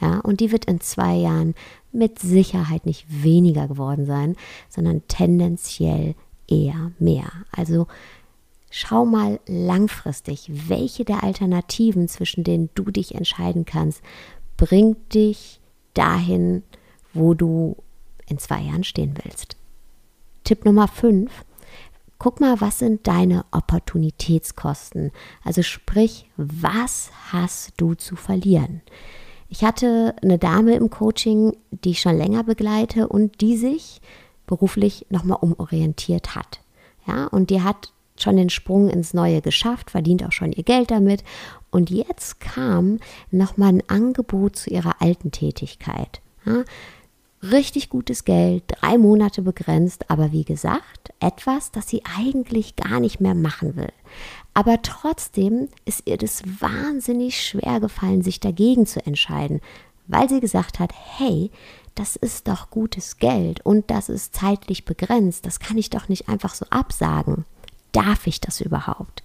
Ja, 0.00 0.20
und 0.20 0.38
die 0.40 0.52
wird 0.52 0.66
in 0.66 0.80
zwei 0.80 1.14
Jahren 1.16 1.54
mit 1.90 2.20
Sicherheit 2.20 2.86
nicht 2.86 3.06
weniger 3.08 3.66
geworden 3.66 4.06
sein, 4.06 4.36
sondern 4.68 5.02
tendenziell 5.08 6.14
eher 6.46 6.92
mehr. 6.98 7.30
Also 7.50 7.88
schau 8.70 9.04
mal 9.04 9.40
langfristig, 9.46 10.50
welche 10.68 11.04
der 11.04 11.22
Alternativen, 11.22 12.08
zwischen 12.08 12.44
denen 12.44 12.70
du 12.74 12.84
dich 12.84 13.14
entscheiden 13.14 13.64
kannst, 13.64 14.02
bringt 14.56 15.14
dich 15.14 15.60
dahin, 15.94 16.62
wo 17.14 17.34
du 17.34 17.76
in 18.26 18.38
zwei 18.38 18.60
Jahren 18.60 18.84
stehen 18.84 19.14
willst. 19.22 19.56
Tipp 20.44 20.64
Nummer 20.64 20.88
5 20.88 21.30
guck 22.18 22.40
mal, 22.40 22.60
was 22.60 22.80
sind 22.80 23.06
deine 23.06 23.44
Opportunitätskosten? 23.52 25.12
Also 25.44 25.62
sprich, 25.62 26.28
was 26.36 27.10
hast 27.32 27.72
du 27.76 27.94
zu 27.94 28.16
verlieren? 28.16 28.82
Ich 29.48 29.64
hatte 29.64 30.14
eine 30.22 30.38
Dame 30.38 30.74
im 30.74 30.90
Coaching, 30.90 31.56
die 31.70 31.90
ich 31.90 32.00
schon 32.00 32.16
länger 32.16 32.44
begleite 32.44 33.08
und 33.08 33.40
die 33.40 33.56
sich 33.56 34.00
beruflich 34.46 35.06
nochmal 35.10 35.38
umorientiert 35.40 36.34
hat. 36.34 36.60
Ja, 37.06 37.26
und 37.26 37.50
die 37.50 37.62
hat 37.62 37.92
schon 38.22 38.36
den 38.36 38.50
Sprung 38.50 38.88
ins 38.88 39.14
Neue 39.14 39.40
geschafft, 39.40 39.90
verdient 39.90 40.24
auch 40.24 40.32
schon 40.32 40.52
ihr 40.52 40.64
Geld 40.64 40.90
damit. 40.90 41.24
Und 41.70 41.90
jetzt 41.90 42.40
kam 42.40 42.98
nochmal 43.30 43.70
ein 43.70 43.88
Angebot 43.88 44.56
zu 44.56 44.70
ihrer 44.70 45.00
alten 45.00 45.30
Tätigkeit. 45.30 46.20
Ja, 46.44 46.64
richtig 47.42 47.88
gutes 47.88 48.24
Geld, 48.24 48.64
drei 48.66 48.98
Monate 48.98 49.42
begrenzt, 49.42 50.10
aber 50.10 50.32
wie 50.32 50.44
gesagt, 50.44 51.12
etwas, 51.20 51.70
das 51.70 51.88
sie 51.88 52.02
eigentlich 52.18 52.76
gar 52.76 53.00
nicht 53.00 53.20
mehr 53.20 53.34
machen 53.34 53.76
will. 53.76 53.92
Aber 54.54 54.82
trotzdem 54.82 55.68
ist 55.84 56.02
ihr 56.06 56.16
das 56.16 56.42
wahnsinnig 56.60 57.40
schwer 57.40 57.80
gefallen, 57.80 58.22
sich 58.22 58.40
dagegen 58.40 58.86
zu 58.86 59.04
entscheiden, 59.04 59.60
weil 60.06 60.28
sie 60.28 60.40
gesagt 60.40 60.78
hat, 60.78 60.92
hey, 60.94 61.50
das 61.94 62.16
ist 62.16 62.48
doch 62.48 62.70
gutes 62.70 63.18
Geld 63.18 63.64
und 63.64 63.90
das 63.90 64.08
ist 64.08 64.34
zeitlich 64.34 64.84
begrenzt, 64.84 65.46
das 65.46 65.58
kann 65.60 65.78
ich 65.78 65.90
doch 65.90 66.08
nicht 66.08 66.28
einfach 66.28 66.54
so 66.54 66.64
absagen. 66.70 67.44
Darf 67.98 68.26
ich 68.26 68.40
das 68.40 68.60
überhaupt? 68.60 69.22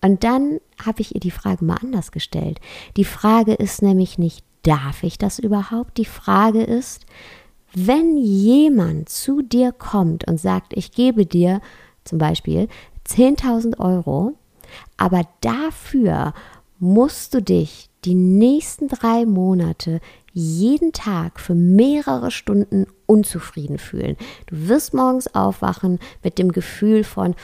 Und 0.00 0.24
dann 0.24 0.60
habe 0.84 1.00
ich 1.00 1.14
ihr 1.14 1.20
die 1.20 1.30
Frage 1.30 1.64
mal 1.64 1.78
anders 1.82 2.12
gestellt. 2.12 2.60
Die 2.96 3.04
Frage 3.04 3.54
ist 3.54 3.82
nämlich 3.82 4.18
nicht, 4.18 4.44
darf 4.62 5.02
ich 5.02 5.18
das 5.18 5.38
überhaupt? 5.38 5.98
Die 5.98 6.04
Frage 6.04 6.62
ist, 6.62 7.06
wenn 7.74 8.16
jemand 8.16 9.08
zu 9.08 9.42
dir 9.42 9.72
kommt 9.72 10.26
und 10.26 10.40
sagt, 10.40 10.72
ich 10.74 10.92
gebe 10.92 11.26
dir 11.26 11.60
zum 12.04 12.18
Beispiel 12.18 12.68
10.000 13.06 13.78
Euro, 13.78 14.32
aber 14.96 15.22
dafür 15.40 16.32
musst 16.78 17.34
du 17.34 17.42
dich 17.42 17.90
die 18.04 18.14
nächsten 18.14 18.88
drei 18.88 19.26
Monate 19.26 20.00
jeden 20.32 20.92
Tag 20.92 21.40
für 21.40 21.54
mehrere 21.54 22.30
Stunden 22.30 22.86
unzufrieden 23.06 23.78
fühlen. 23.78 24.16
Du 24.46 24.68
wirst 24.68 24.92
morgens 24.94 25.34
aufwachen 25.34 25.98
mit 26.22 26.38
dem 26.38 26.52
Gefühl 26.52 27.04
von, 27.04 27.34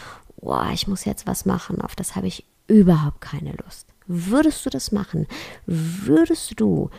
oh, 0.42 0.70
ich 0.72 0.86
muss 0.86 1.04
jetzt 1.04 1.26
was 1.26 1.46
machen, 1.46 1.80
auf 1.80 1.96
das 1.96 2.14
habe 2.14 2.26
ich 2.26 2.44
überhaupt 2.68 3.20
keine 3.20 3.52
Lust. 3.64 3.86
Würdest 4.06 4.66
du 4.66 4.70
das 4.70 4.92
machen? 4.92 5.26
Würdest 5.66 6.60
du 6.60 6.90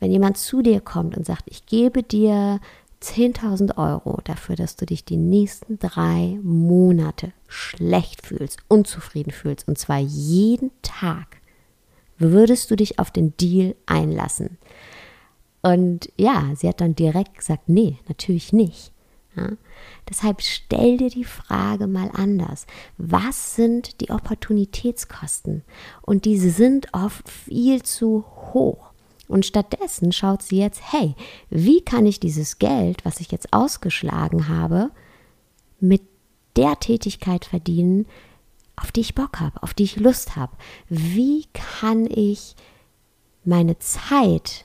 wenn 0.00 0.12
jemand 0.12 0.36
zu 0.38 0.62
dir 0.62 0.80
kommt 0.80 1.16
und 1.16 1.26
sagt, 1.26 1.44
ich 1.46 1.66
gebe 1.66 2.02
dir 2.02 2.60
10.000 3.02 3.76
Euro 3.76 4.20
dafür, 4.24 4.56
dass 4.56 4.76
du 4.76 4.86
dich 4.86 5.04
die 5.04 5.16
nächsten 5.16 5.78
drei 5.78 6.38
Monate 6.42 7.32
schlecht 7.46 8.26
fühlst, 8.26 8.60
unzufrieden 8.68 9.32
fühlst, 9.32 9.68
und 9.68 9.78
zwar 9.78 9.98
jeden 9.98 10.70
Tag, 10.82 11.40
würdest 12.18 12.70
du 12.70 12.76
dich 12.76 12.98
auf 12.98 13.10
den 13.10 13.36
Deal 13.36 13.76
einlassen? 13.86 14.58
Und 15.62 16.10
ja, 16.16 16.52
sie 16.56 16.68
hat 16.68 16.80
dann 16.80 16.94
direkt 16.94 17.38
gesagt, 17.38 17.68
nee, 17.68 17.98
natürlich 18.08 18.52
nicht. 18.52 18.92
Ja? 19.38 19.56
Deshalb 20.08 20.42
stell 20.42 20.96
dir 20.96 21.10
die 21.10 21.24
Frage 21.24 21.86
mal 21.86 22.10
anders. 22.14 22.66
Was 22.96 23.54
sind 23.54 24.00
die 24.00 24.10
Opportunitätskosten? 24.10 25.62
Und 26.02 26.24
diese 26.24 26.50
sind 26.50 26.88
oft 26.92 27.28
viel 27.28 27.82
zu 27.82 28.24
hoch. 28.52 28.92
Und 29.28 29.44
stattdessen 29.44 30.12
schaut 30.12 30.42
sie 30.42 30.58
jetzt, 30.58 30.80
hey, 30.92 31.14
wie 31.50 31.82
kann 31.82 32.06
ich 32.06 32.18
dieses 32.18 32.58
Geld, 32.58 33.04
was 33.04 33.20
ich 33.20 33.30
jetzt 33.30 33.52
ausgeschlagen 33.52 34.48
habe, 34.48 34.90
mit 35.80 36.02
der 36.56 36.80
Tätigkeit 36.80 37.44
verdienen, 37.44 38.06
auf 38.76 38.90
die 38.90 39.00
ich 39.00 39.14
Bock 39.14 39.40
habe, 39.40 39.62
auf 39.62 39.74
die 39.74 39.84
ich 39.84 39.96
Lust 39.96 40.36
habe? 40.36 40.52
Wie 40.88 41.44
kann 41.52 42.06
ich 42.06 42.56
meine 43.44 43.78
Zeit 43.78 44.64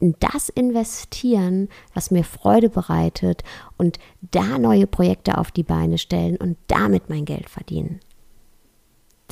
in 0.00 0.14
das 0.20 0.48
investieren, 0.48 1.68
was 1.94 2.10
mir 2.10 2.24
Freude 2.24 2.68
bereitet 2.68 3.42
und 3.76 3.98
da 4.20 4.58
neue 4.58 4.86
Projekte 4.86 5.38
auf 5.38 5.50
die 5.50 5.62
Beine 5.62 5.98
stellen 5.98 6.36
und 6.36 6.56
damit 6.66 7.08
mein 7.08 7.24
Geld 7.24 7.48
verdienen? 7.48 8.00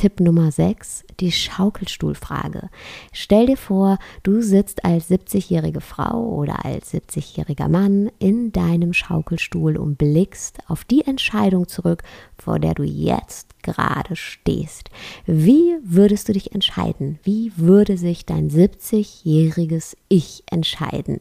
Tipp 0.02 0.18
Nummer 0.18 0.50
6, 0.50 1.04
die 1.20 1.30
Schaukelstuhlfrage. 1.30 2.70
Stell 3.12 3.46
dir 3.46 3.56
vor, 3.56 3.98
du 4.24 4.42
sitzt 4.42 4.84
als 4.84 5.08
70-jährige 5.08 5.80
Frau 5.80 6.24
oder 6.24 6.64
als 6.64 6.92
70-jähriger 6.92 7.68
Mann 7.68 8.10
in 8.18 8.50
deinem 8.50 8.94
Schaukelstuhl 8.94 9.76
und 9.76 9.98
blickst 9.98 10.58
auf 10.68 10.82
die 10.82 11.06
Entscheidung 11.06 11.68
zurück, 11.68 12.02
vor 12.36 12.58
der 12.58 12.74
du 12.74 12.82
jetzt 12.82 13.62
gerade 13.62 14.16
stehst. 14.16 14.90
Wie 15.24 15.76
würdest 15.84 16.28
du 16.28 16.32
dich 16.32 16.52
entscheiden? 16.52 17.20
Wie 17.22 17.52
würde 17.54 17.96
sich 17.96 18.26
dein 18.26 18.50
70-jähriges 18.50 19.96
Ich 20.08 20.42
entscheiden? 20.50 21.20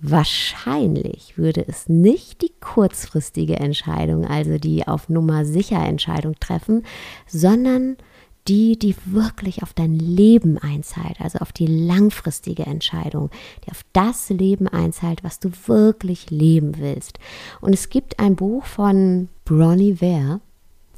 Wahrscheinlich 0.00 1.36
würde 1.36 1.66
es 1.66 1.88
nicht 1.88 2.42
die 2.42 2.52
kurzfristige 2.60 3.56
Entscheidung, 3.56 4.26
also 4.26 4.58
die 4.58 4.86
auf 4.86 5.08
Nummer 5.08 5.44
sicher 5.44 5.84
Entscheidung 5.84 6.36
treffen, 6.38 6.84
sondern 7.26 7.96
die, 8.46 8.78
die 8.78 8.94
wirklich 9.04 9.62
auf 9.62 9.74
dein 9.74 9.98
Leben 9.98 10.56
einzahlt, 10.56 11.20
also 11.20 11.40
auf 11.40 11.52
die 11.52 11.66
langfristige 11.66 12.64
Entscheidung, 12.64 13.30
die 13.66 13.70
auf 13.70 13.82
das 13.92 14.30
Leben 14.30 14.68
einzahlt, 14.68 15.24
was 15.24 15.40
du 15.40 15.50
wirklich 15.66 16.30
leben 16.30 16.78
willst. 16.78 17.18
Und 17.60 17.74
es 17.74 17.90
gibt 17.90 18.20
ein 18.20 18.36
Buch 18.36 18.64
von 18.64 19.28
Bronnie 19.44 20.00
Ware, 20.00 20.40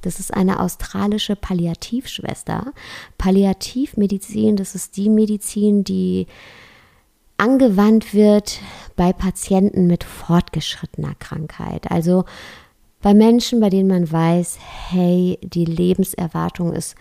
das 0.03 0.21
ist 0.21 0.33
eine 0.33 0.61
australische 0.61 1.37
Palliativschwester. 1.37 2.73
Palliativmedizin, 3.19 4.57
das 4.57 4.75
ist 4.75 4.97
die 4.97 5.11
Medizin, 5.11 5.85
die 5.85 6.27
angewandt 7.41 8.13
wird 8.13 8.61
bei 8.97 9.13
Patienten 9.13 9.87
mit 9.87 10.05
fortgeschrittener 10.05 11.15
Krankheit. 11.19 11.91
Also 11.91 12.25
bei 13.01 13.15
Menschen, 13.15 13.61
bei 13.61 13.71
denen 13.71 13.89
man 13.89 14.13
weiß, 14.13 14.59
hey, 14.91 15.39
die 15.43 15.65
Lebenserwartung 15.65 16.75
ist 16.75 16.97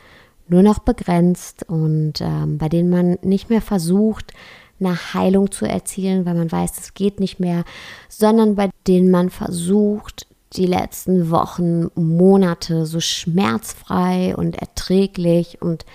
nur 0.47 0.63
noch 0.63 0.79
begrenzt 0.79 1.67
und 1.67 2.21
ähm, 2.21 2.57
bei 2.57 2.69
denen 2.69 2.89
man 2.89 3.17
nicht 3.21 3.49
mehr 3.49 3.61
versucht, 3.61 4.33
eine 4.79 5.13
Heilung 5.13 5.51
zu 5.51 5.65
erzielen, 5.65 6.25
weil 6.25 6.35
man 6.35 6.51
weiß, 6.51 6.79
es 6.79 6.93
geht 6.93 7.19
nicht 7.19 7.41
mehr, 7.41 7.65
sondern 8.07 8.55
bei 8.55 8.69
denen 8.87 9.11
man 9.11 9.29
versucht, 9.29 10.25
die 10.53 10.65
letzten 10.65 11.29
Wochen, 11.29 11.89
Monate 11.95 12.85
so 12.85 13.01
schmerzfrei 13.01 14.35
und 14.35 14.55
erträglich 14.55 15.61
und 15.61 15.85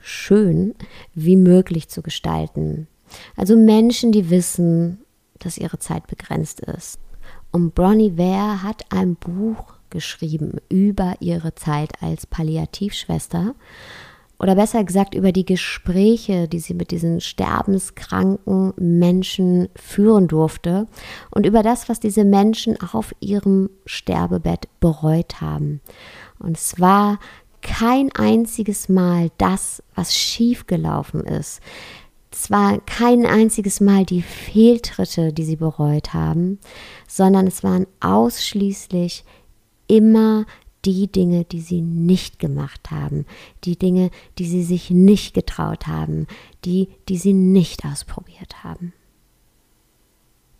schön 0.00 0.74
wie 1.14 1.36
möglich 1.36 1.88
zu 1.88 2.02
gestalten. 2.02 2.86
Also 3.36 3.56
Menschen, 3.56 4.12
die 4.12 4.30
wissen, 4.30 5.00
dass 5.38 5.58
ihre 5.58 5.78
Zeit 5.78 6.06
begrenzt 6.06 6.60
ist. 6.60 6.98
Und 7.50 7.74
Bronnie 7.74 8.18
Ware 8.18 8.62
hat 8.62 8.84
ein 8.90 9.14
Buch 9.16 9.74
geschrieben 9.90 10.58
über 10.68 11.14
ihre 11.20 11.54
Zeit 11.54 11.92
als 12.02 12.26
Palliativschwester 12.26 13.54
oder 14.38 14.54
besser 14.54 14.84
gesagt 14.84 15.14
über 15.14 15.32
die 15.32 15.44
Gespräche, 15.44 16.46
die 16.46 16.60
sie 16.60 16.74
mit 16.74 16.90
diesen 16.90 17.20
sterbenskranken 17.20 18.72
Menschen 18.76 19.68
führen 19.74 20.28
durfte 20.28 20.86
und 21.30 21.44
über 21.44 21.62
das, 21.62 21.88
was 21.88 21.98
diese 21.98 22.24
Menschen 22.24 22.80
auf 22.80 23.14
ihrem 23.20 23.70
Sterbebett 23.84 24.68
bereut 24.78 25.40
haben. 25.40 25.80
Und 26.38 26.56
es 26.56 26.78
war 26.78 27.18
kein 27.62 28.12
einziges 28.12 28.88
Mal 28.88 29.30
das, 29.38 29.82
was 29.94 30.14
schiefgelaufen 30.14 31.24
ist. 31.24 31.60
Es 32.30 32.50
war 32.50 32.78
kein 32.80 33.24
einziges 33.24 33.80
Mal 33.80 34.04
die 34.04 34.22
Fehltritte, 34.22 35.32
die 35.32 35.44
sie 35.44 35.56
bereut 35.56 36.12
haben, 36.12 36.58
sondern 37.06 37.46
es 37.46 37.62
waren 37.64 37.86
ausschließlich 38.00 39.24
immer 39.86 40.44
die 40.84 41.10
Dinge, 41.10 41.44
die 41.44 41.60
sie 41.60 41.80
nicht 41.80 42.38
gemacht 42.38 42.90
haben, 42.90 43.26
die 43.64 43.76
Dinge, 43.76 44.10
die 44.38 44.46
sie 44.46 44.62
sich 44.62 44.90
nicht 44.90 45.34
getraut 45.34 45.86
haben, 45.86 46.26
die, 46.64 46.88
die 47.08 47.18
sie 47.18 47.32
nicht 47.32 47.84
ausprobiert 47.84 48.62
haben. 48.62 48.92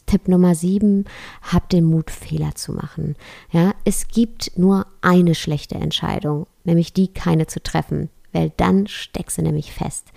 Tipp 0.07 0.27
Nummer 0.27 0.55
7, 0.55 1.05
habt 1.43 1.73
den 1.73 1.85
Mut, 1.85 2.11
Fehler 2.11 2.55
zu 2.55 2.73
machen. 2.73 3.15
Ja, 3.53 3.75
es 3.85 4.09
gibt 4.09 4.53
nur 4.57 4.87
eine 5.03 5.35
schlechte 5.35 5.75
Entscheidung, 5.75 6.47
nämlich 6.65 6.95
die, 6.95 7.09
keine 7.09 7.47
zu 7.47 7.63
treffen, 7.63 8.09
weil 8.33 8.53
dann 8.57 8.87
steckst 8.87 9.39
du 9.39 9.43
nämlich 9.43 9.73
fest. 9.73 10.09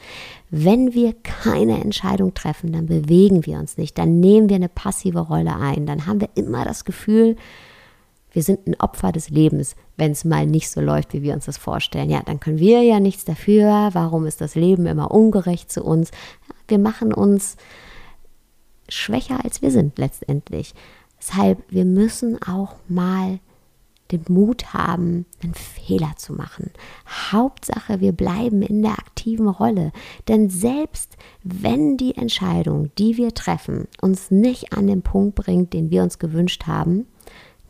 Wenn 0.49 0.93
wir 0.93 1.13
keine 1.23 1.81
Entscheidung 1.81 2.33
treffen, 2.33 2.73
dann 2.73 2.87
bewegen 2.87 3.45
wir 3.45 3.57
uns 3.59 3.77
nicht, 3.77 3.97
dann 3.97 4.19
nehmen 4.19 4.49
wir 4.49 4.57
eine 4.57 4.69
passive 4.69 5.19
Rolle 5.19 5.55
ein, 5.55 5.85
dann 5.85 6.05
haben 6.05 6.21
wir 6.21 6.29
immer 6.35 6.65
das 6.65 6.85
Gefühl, 6.85 7.35
wir 8.33 8.43
sind 8.43 8.65
ein 8.65 8.79
Opfer 8.79 9.11
des 9.11 9.29
Lebens, 9.29 9.75
wenn 9.97 10.11
es 10.11 10.23
mal 10.23 10.45
nicht 10.45 10.69
so 10.69 10.79
läuft, 10.79 11.13
wie 11.13 11.21
wir 11.21 11.33
uns 11.33 11.45
das 11.45 11.57
vorstellen. 11.57 12.09
Ja, 12.09 12.21
dann 12.23 12.39
können 12.39 12.59
wir 12.59 12.81
ja 12.81 12.99
nichts 12.99 13.25
dafür. 13.25 13.89
Warum 13.91 14.25
ist 14.25 14.39
das 14.39 14.55
Leben 14.55 14.85
immer 14.85 15.11
ungerecht 15.11 15.69
zu 15.71 15.83
uns? 15.83 16.11
Wir 16.67 16.79
machen 16.79 17.13
uns 17.13 17.57
schwächer, 18.87 19.43
als 19.43 19.61
wir 19.61 19.71
sind 19.71 19.97
letztendlich. 19.97 20.73
Deshalb, 21.19 21.59
wir 21.69 21.85
müssen 21.85 22.41
auch 22.41 22.75
mal 22.87 23.39
den 24.11 24.23
Mut 24.27 24.73
haben, 24.73 25.25
einen 25.41 25.53
Fehler 25.53 26.13
zu 26.17 26.33
machen. 26.33 26.71
Hauptsache, 27.31 27.99
wir 27.99 28.11
bleiben 28.11 28.61
in 28.61 28.81
der 28.81 28.93
aktiven 28.93 29.47
Rolle. 29.47 29.91
Denn 30.27 30.49
selbst 30.49 31.17
wenn 31.43 31.97
die 31.97 32.15
Entscheidung, 32.15 32.91
die 32.97 33.17
wir 33.17 33.33
treffen, 33.33 33.87
uns 34.01 34.31
nicht 34.31 34.73
an 34.73 34.87
den 34.87 35.01
Punkt 35.01 35.35
bringt, 35.35 35.73
den 35.73 35.89
wir 35.89 36.03
uns 36.03 36.19
gewünscht 36.19 36.67
haben, 36.67 37.07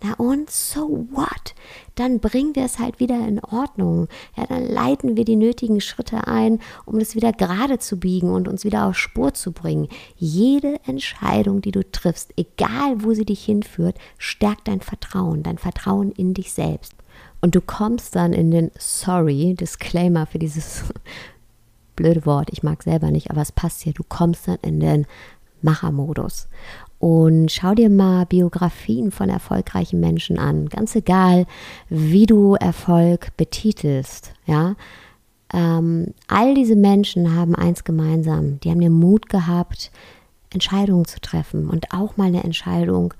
na 0.03 0.13
und 0.15 0.49
so 0.49 1.07
what? 1.11 1.53
Dann 1.95 2.19
bringen 2.19 2.55
wir 2.55 2.65
es 2.65 2.79
halt 2.79 2.99
wieder 2.99 3.19
in 3.27 3.39
Ordnung. 3.43 4.07
Ja, 4.35 4.45
dann 4.47 4.65
leiten 4.65 5.15
wir 5.15 5.25
die 5.25 5.35
nötigen 5.35 5.79
Schritte 5.81 6.27
ein, 6.27 6.59
um 6.85 6.99
es 6.99 7.15
wieder 7.15 7.31
gerade 7.33 7.77
zu 7.77 7.99
biegen 7.99 8.31
und 8.31 8.47
uns 8.47 8.63
wieder 8.63 8.87
auf 8.87 8.97
Spur 8.97 9.33
zu 9.33 9.51
bringen. 9.51 9.87
Jede 10.15 10.79
Entscheidung, 10.85 11.61
die 11.61 11.71
du 11.71 11.89
triffst, 11.89 12.33
egal 12.35 13.03
wo 13.03 13.13
sie 13.13 13.25
dich 13.25 13.43
hinführt, 13.43 13.97
stärkt 14.17 14.67
dein 14.67 14.81
Vertrauen, 14.81 15.43
dein 15.43 15.57
Vertrauen 15.57 16.11
in 16.11 16.33
dich 16.33 16.53
selbst. 16.53 16.93
Und 17.41 17.55
du 17.55 17.61
kommst 17.61 18.15
dann 18.15 18.33
in 18.33 18.51
den 18.51 18.71
Sorry, 18.77 19.55
Disclaimer 19.55 20.25
für 20.25 20.39
dieses 20.39 20.85
blöde 21.95 22.25
Wort, 22.25 22.49
ich 22.51 22.63
mag 22.63 22.81
selber 22.83 23.11
nicht, 23.11 23.29
aber 23.29 23.41
es 23.41 23.51
passt 23.51 23.81
hier, 23.81 23.93
du 23.93 24.03
kommst 24.03 24.47
dann 24.47 24.57
in 24.61 24.79
den 24.79 25.05
Machermodus. 25.61 26.47
Und 27.01 27.51
schau 27.51 27.73
dir 27.73 27.89
mal 27.89 28.27
Biografien 28.27 29.09
von 29.09 29.27
erfolgreichen 29.27 29.99
Menschen 29.99 30.37
an. 30.37 30.69
Ganz 30.69 30.95
egal, 30.95 31.47
wie 31.89 32.27
du 32.27 32.53
Erfolg 32.53 33.35
betitelst. 33.37 34.33
Ja, 34.45 34.75
ähm, 35.51 36.13
all 36.27 36.53
diese 36.53 36.75
Menschen 36.75 37.35
haben 37.35 37.55
eins 37.55 37.85
gemeinsam. 37.85 38.59
Die 38.59 38.69
haben 38.69 38.81
den 38.81 38.93
Mut 38.93 39.29
gehabt, 39.29 39.91
Entscheidungen 40.51 41.05
zu 41.05 41.19
treffen 41.19 41.71
und 41.71 41.91
auch 41.91 42.17
mal 42.17 42.27
eine 42.27 42.43
Entscheidung, 42.43 43.15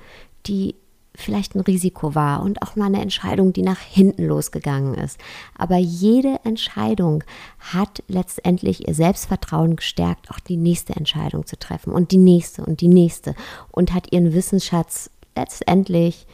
die 0.45 0.75
vielleicht 1.15 1.55
ein 1.55 1.61
Risiko 1.61 2.15
war 2.15 2.41
und 2.41 2.61
auch 2.61 2.75
mal 2.75 2.85
eine 2.85 3.01
Entscheidung, 3.01 3.53
die 3.53 3.61
nach 3.61 3.79
hinten 3.79 4.25
losgegangen 4.25 4.95
ist. 4.95 5.19
Aber 5.57 5.77
jede 5.77 6.39
Entscheidung 6.43 7.23
hat 7.59 8.03
letztendlich 8.07 8.87
ihr 8.87 8.95
Selbstvertrauen 8.95 9.75
gestärkt, 9.75 10.31
auch 10.31 10.39
die 10.39 10.57
nächste 10.57 10.95
Entscheidung 10.95 11.45
zu 11.45 11.57
treffen 11.59 11.91
und 11.91 12.11
die 12.11 12.17
nächste 12.17 12.63
und 12.65 12.81
die 12.81 12.87
nächste 12.87 13.35
und 13.71 13.93
hat 13.93 14.11
ihren 14.11 14.33
Wissensschatz 14.33 15.09
letztendlich 15.35 16.25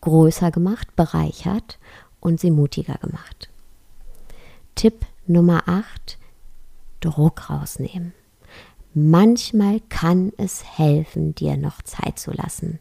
größer 0.00 0.50
gemacht, 0.50 0.94
bereichert 0.96 1.78
und 2.20 2.40
sie 2.40 2.50
mutiger 2.50 2.94
gemacht. 2.94 3.48
Tipp 4.74 5.06
Nummer 5.26 5.62
8, 5.66 6.18
Druck 7.00 7.48
rausnehmen. 7.48 8.12
Manchmal 8.96 9.80
kann 9.88 10.32
es 10.36 10.78
helfen, 10.78 11.34
dir 11.34 11.56
noch 11.56 11.82
Zeit 11.82 12.18
zu 12.18 12.30
lassen. 12.30 12.78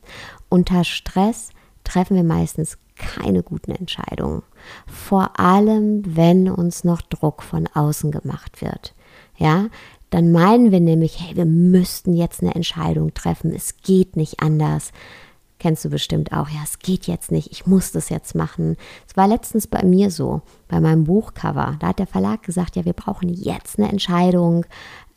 Unter 0.53 0.83
Stress 0.83 1.49
treffen 1.83 2.15
wir 2.15 2.23
meistens 2.23 2.77
keine 2.95 3.41
guten 3.41 3.71
Entscheidungen. 3.71 4.43
Vor 4.85 5.39
allem, 5.39 6.03
wenn 6.05 6.47
uns 6.47 6.83
noch 6.83 7.01
Druck 7.01 7.41
von 7.41 7.67
außen 7.73 8.11
gemacht 8.11 8.61
wird. 8.61 8.93
Ja, 9.35 9.69
dann 10.11 10.31
meinen 10.31 10.71
wir 10.71 10.79
nämlich, 10.79 11.19
hey, 11.19 11.35
wir 11.35 11.45
müssten 11.45 12.13
jetzt 12.13 12.43
eine 12.43 12.53
Entscheidung 12.53 13.15
treffen. 13.15 13.51
Es 13.51 13.77
geht 13.77 14.15
nicht 14.15 14.41
anders. 14.41 14.91
Kennst 15.57 15.85
du 15.85 15.89
bestimmt 15.89 16.33
auch. 16.33 16.49
Ja, 16.49 16.59
es 16.63 16.77
geht 16.77 17.07
jetzt 17.07 17.31
nicht. 17.31 17.51
Ich 17.51 17.65
muss 17.65 17.91
das 17.91 18.09
jetzt 18.09 18.35
machen. 18.35 18.77
Es 19.07 19.17
war 19.17 19.27
letztens 19.27 19.65
bei 19.65 19.83
mir 19.83 20.11
so, 20.11 20.43
bei 20.67 20.79
meinem 20.79 21.05
Buchcover. 21.05 21.77
Da 21.79 21.87
hat 21.87 21.97
der 21.97 22.05
Verlag 22.05 22.43
gesagt, 22.43 22.75
ja, 22.75 22.85
wir 22.85 22.93
brauchen 22.93 23.29
jetzt 23.29 23.79
eine 23.79 23.89
Entscheidung. 23.89 24.67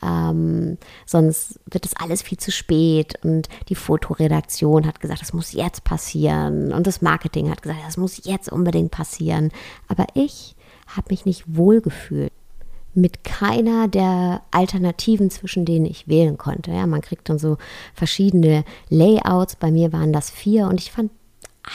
Ähm, 0.01 0.77
sonst 1.05 1.59
wird 1.69 1.85
es 1.85 1.95
alles 1.95 2.21
viel 2.21 2.37
zu 2.37 2.51
spät. 2.51 3.15
Und 3.23 3.49
die 3.69 3.75
Fotoredaktion 3.75 4.85
hat 4.85 4.99
gesagt, 4.99 5.21
das 5.21 5.33
muss 5.33 5.53
jetzt 5.53 5.83
passieren. 5.83 6.71
Und 6.71 6.87
das 6.87 7.01
Marketing 7.01 7.49
hat 7.49 7.61
gesagt, 7.61 7.79
das 7.85 7.97
muss 7.97 8.23
jetzt 8.25 8.51
unbedingt 8.51 8.91
passieren. 8.91 9.51
Aber 9.87 10.05
ich 10.13 10.55
habe 10.87 11.07
mich 11.09 11.25
nicht 11.25 11.43
wohlgefühlt 11.47 12.31
mit 12.93 13.23
keiner 13.23 13.87
der 13.87 14.41
Alternativen, 14.49 15.29
zwischen 15.29 15.65
denen 15.65 15.85
ich 15.85 16.07
wählen 16.07 16.37
konnte. 16.37 16.71
Ja, 16.71 16.87
man 16.87 17.01
kriegt 17.01 17.29
dann 17.29 17.37
so 17.37 17.57
verschiedene 17.93 18.63
Layouts. 18.89 19.55
Bei 19.55 19.71
mir 19.71 19.93
waren 19.93 20.11
das 20.11 20.31
vier 20.31 20.67
und 20.67 20.79
ich 20.79 20.91
fand 20.91 21.11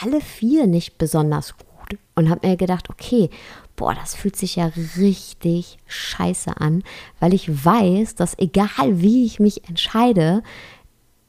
alle 0.01 0.19
vier 0.19 0.67
nicht 0.67 0.97
besonders 0.97 1.55
gut 1.57 1.99
und 2.15 2.29
habe 2.29 2.47
mir 2.47 2.57
gedacht, 2.57 2.89
okay, 2.89 3.29
boah, 3.75 3.95
das 3.95 4.15
fühlt 4.15 4.35
sich 4.35 4.57
ja 4.57 4.71
richtig 4.97 5.77
scheiße 5.87 6.57
an, 6.57 6.83
weil 7.19 7.33
ich 7.33 7.65
weiß, 7.65 8.15
dass 8.15 8.37
egal 8.37 9.01
wie 9.01 9.25
ich 9.25 9.39
mich 9.39 9.67
entscheide, 9.67 10.43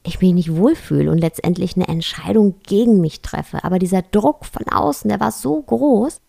ich 0.03 0.21
mich 0.21 0.33
nicht 0.33 0.55
wohlfühle 0.55 1.11
und 1.11 1.17
letztendlich 1.17 1.75
eine 1.75 1.87
Entscheidung 1.87 2.55
gegen 2.67 3.01
mich 3.01 3.21
treffe. 3.21 3.63
Aber 3.63 3.79
dieser 3.79 4.03
Druck 4.03 4.45
von 4.45 4.67
außen, 4.67 5.09
der 5.09 5.19
war 5.19 5.31
so 5.31 5.61
groß, 5.61 6.21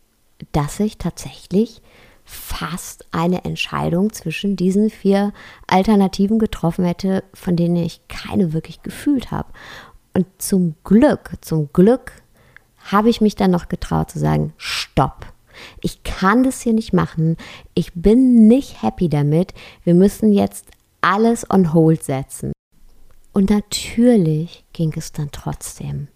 dass 0.53 0.81
ich 0.81 0.99
tatsächlich 0.99 1.83
fast 2.25 3.07
eine 3.13 3.45
Entscheidung 3.45 4.13
zwischen 4.13 4.57
diesen 4.57 4.91
vier 4.91 5.33
Alternativen 5.67 6.39
getroffen 6.39 6.85
hätte, 6.85 7.23
von 7.35 7.55
denen 7.55 7.77
ich 7.77 8.01
keine 8.09 8.53
wirklich 8.53 8.83
gefühlt 8.83 9.31
habe. 9.31 9.53
Und 10.13 10.27
zum 10.39 10.75
Glück, 10.83 11.33
zum 11.41 11.73
Glück 11.73 12.13
habe 12.91 13.11
ich 13.11 13.21
mich 13.21 13.37
dann 13.37 13.51
noch 13.51 13.69
getraut 13.69 14.11
zu 14.11 14.19
sagen, 14.19 14.53
stopp. 14.57 15.27
Ich 15.83 16.03
kann 16.03 16.43
das 16.43 16.61
hier 16.61 16.73
nicht 16.73 16.93
machen. 16.93 17.37
Ich 17.75 17.93
bin 17.95 18.47
nicht 18.47 18.83
happy 18.83 19.09
damit. 19.09 19.55
Wir 19.85 19.95
müssen 19.95 20.33
jetzt 20.33 20.67
alles 21.01 21.49
on 21.51 21.73
hold 21.73 22.03
setzen. 22.03 22.53
Und 23.33 23.51
natürlich 23.51 24.65
ging 24.73 24.93
es 24.97 25.13
dann 25.13 25.31
trotzdem. 25.31 26.09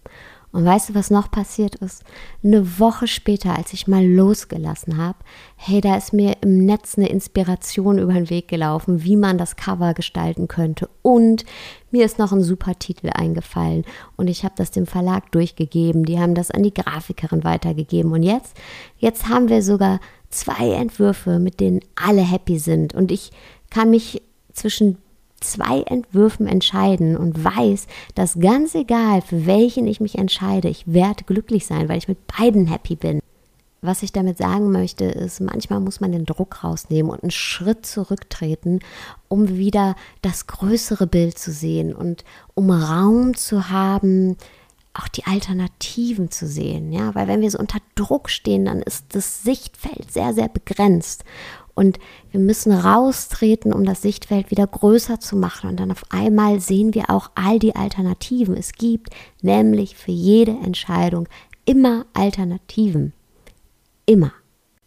Und 0.51 0.65
weißt 0.65 0.89
du, 0.89 0.95
was 0.95 1.09
noch 1.09 1.31
passiert 1.31 1.75
ist? 1.75 2.03
Eine 2.43 2.79
Woche 2.79 3.07
später, 3.07 3.57
als 3.57 3.71
ich 3.73 3.87
mal 3.87 4.05
losgelassen 4.05 4.97
habe, 4.97 5.17
hey, 5.55 5.79
da 5.79 5.95
ist 5.95 6.11
mir 6.11 6.35
im 6.41 6.65
Netz 6.65 6.97
eine 6.97 7.07
Inspiration 7.07 7.97
über 7.97 8.13
den 8.13 8.29
Weg 8.29 8.49
gelaufen, 8.49 9.03
wie 9.03 9.15
man 9.15 9.37
das 9.37 9.55
Cover 9.55 9.93
gestalten 9.93 10.47
könnte. 10.47 10.89
Und 11.01 11.45
mir 11.89 12.05
ist 12.05 12.19
noch 12.19 12.33
ein 12.33 12.43
super 12.43 12.77
Titel 12.77 13.09
eingefallen. 13.13 13.85
Und 14.17 14.27
ich 14.27 14.43
habe 14.43 14.55
das 14.57 14.71
dem 14.71 14.87
Verlag 14.87 15.31
durchgegeben. 15.31 16.03
Die 16.03 16.19
haben 16.19 16.35
das 16.35 16.51
an 16.51 16.63
die 16.63 16.73
Grafikerin 16.73 17.43
weitergegeben. 17.45 18.11
Und 18.11 18.23
jetzt, 18.23 18.57
jetzt 18.97 19.29
haben 19.29 19.47
wir 19.47 19.63
sogar 19.63 19.99
zwei 20.29 20.73
Entwürfe, 20.73 21.39
mit 21.39 21.59
denen 21.61 21.79
alle 21.95 22.21
happy 22.21 22.59
sind. 22.59 22.93
Und 22.93 23.11
ich 23.11 23.31
kann 23.69 23.89
mich 23.89 24.21
zwischen 24.51 24.97
zwei 25.41 25.81
Entwürfen 25.81 26.47
entscheiden 26.47 27.17
und 27.17 27.43
weiß, 27.43 27.87
dass 28.15 28.39
ganz 28.39 28.75
egal, 28.75 29.21
für 29.21 29.45
welchen 29.45 29.87
ich 29.87 29.99
mich 29.99 30.17
entscheide, 30.17 30.69
ich 30.69 30.91
werde 30.91 31.23
glücklich 31.25 31.65
sein, 31.65 31.89
weil 31.89 31.97
ich 31.97 32.07
mit 32.07 32.19
beiden 32.27 32.67
happy 32.67 32.95
bin. 32.95 33.19
Was 33.83 34.03
ich 34.03 34.11
damit 34.11 34.37
sagen 34.37 34.71
möchte, 34.71 35.05
ist, 35.05 35.41
manchmal 35.41 35.79
muss 35.79 35.99
man 35.99 36.11
den 36.11 36.25
Druck 36.25 36.63
rausnehmen 36.63 37.11
und 37.11 37.23
einen 37.23 37.31
Schritt 37.31 37.83
zurücktreten, 37.83 38.79
um 39.27 39.57
wieder 39.57 39.95
das 40.21 40.45
größere 40.45 41.07
Bild 41.07 41.39
zu 41.39 41.51
sehen 41.51 41.95
und 41.95 42.23
um 42.53 42.69
Raum 42.69 43.35
zu 43.35 43.71
haben, 43.71 44.37
auch 44.93 45.07
die 45.07 45.25
Alternativen 45.25 46.29
zu 46.29 46.45
sehen. 46.47 46.91
Ja, 46.91 47.15
weil 47.15 47.27
wenn 47.27 47.41
wir 47.41 47.49
so 47.49 47.57
unter 47.57 47.79
Druck 47.95 48.29
stehen, 48.29 48.65
dann 48.65 48.81
ist 48.81 49.15
das 49.15 49.43
Sichtfeld 49.43 50.11
sehr, 50.11 50.33
sehr 50.33 50.49
begrenzt. 50.49 51.23
Und 51.73 51.99
wir 52.31 52.39
müssen 52.39 52.71
raustreten, 52.71 53.73
um 53.73 53.85
das 53.85 54.01
Sichtfeld 54.01 54.51
wieder 54.51 54.67
größer 54.67 55.19
zu 55.19 55.35
machen. 55.35 55.69
Und 55.69 55.79
dann 55.79 55.91
auf 55.91 56.03
einmal 56.09 56.59
sehen 56.59 56.93
wir 56.93 57.09
auch 57.09 57.31
all 57.35 57.59
die 57.59 57.75
Alternativen. 57.75 58.55
Es 58.55 58.73
gibt 58.73 59.09
nämlich 59.41 59.95
für 59.95 60.11
jede 60.11 60.51
Entscheidung 60.51 61.27
immer 61.65 62.05
Alternativen. 62.13 63.13
Immer. 64.05 64.33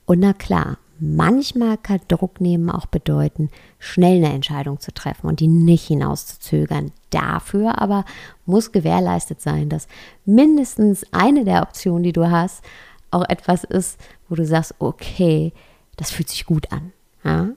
Und 0.07 0.21
na 0.21 0.35
klar, 0.35 0.79
manchmal 0.99 1.79
kann 1.79 2.01
Druck 2.09 2.41
nehmen 2.41 2.71
auch 2.71 2.87
bedeuten, 2.87 3.51
schnell 3.79 4.19
eine 4.19 4.35
Entscheidung 4.35 4.81
zu 4.81 4.93
treffen 4.93 5.27
und 5.27 5.41
die 5.41 5.49
nicht 5.49 5.87
hinauszuzögern. 5.87 6.93
Dafür 7.11 7.81
aber 7.81 8.05
muss 8.45 8.73
gewährleistet 8.73 9.41
sein, 9.41 9.69
dass 9.69 9.89
mindestens 10.25 11.05
eine 11.13 11.45
der 11.45 11.63
Optionen, 11.63 12.03
die 12.03 12.13
du 12.13 12.31
hast, 12.31 12.63
auch 13.11 13.29
etwas 13.29 13.65
ist, 13.65 13.99
wo 14.29 14.35
du 14.35 14.45
sagst, 14.45 14.75
okay, 14.79 15.53
das 15.97 16.11
fühlt 16.11 16.29
sich 16.29 16.47
gut 16.47 16.71
an. 16.73 16.93
Ja? 17.25 17.49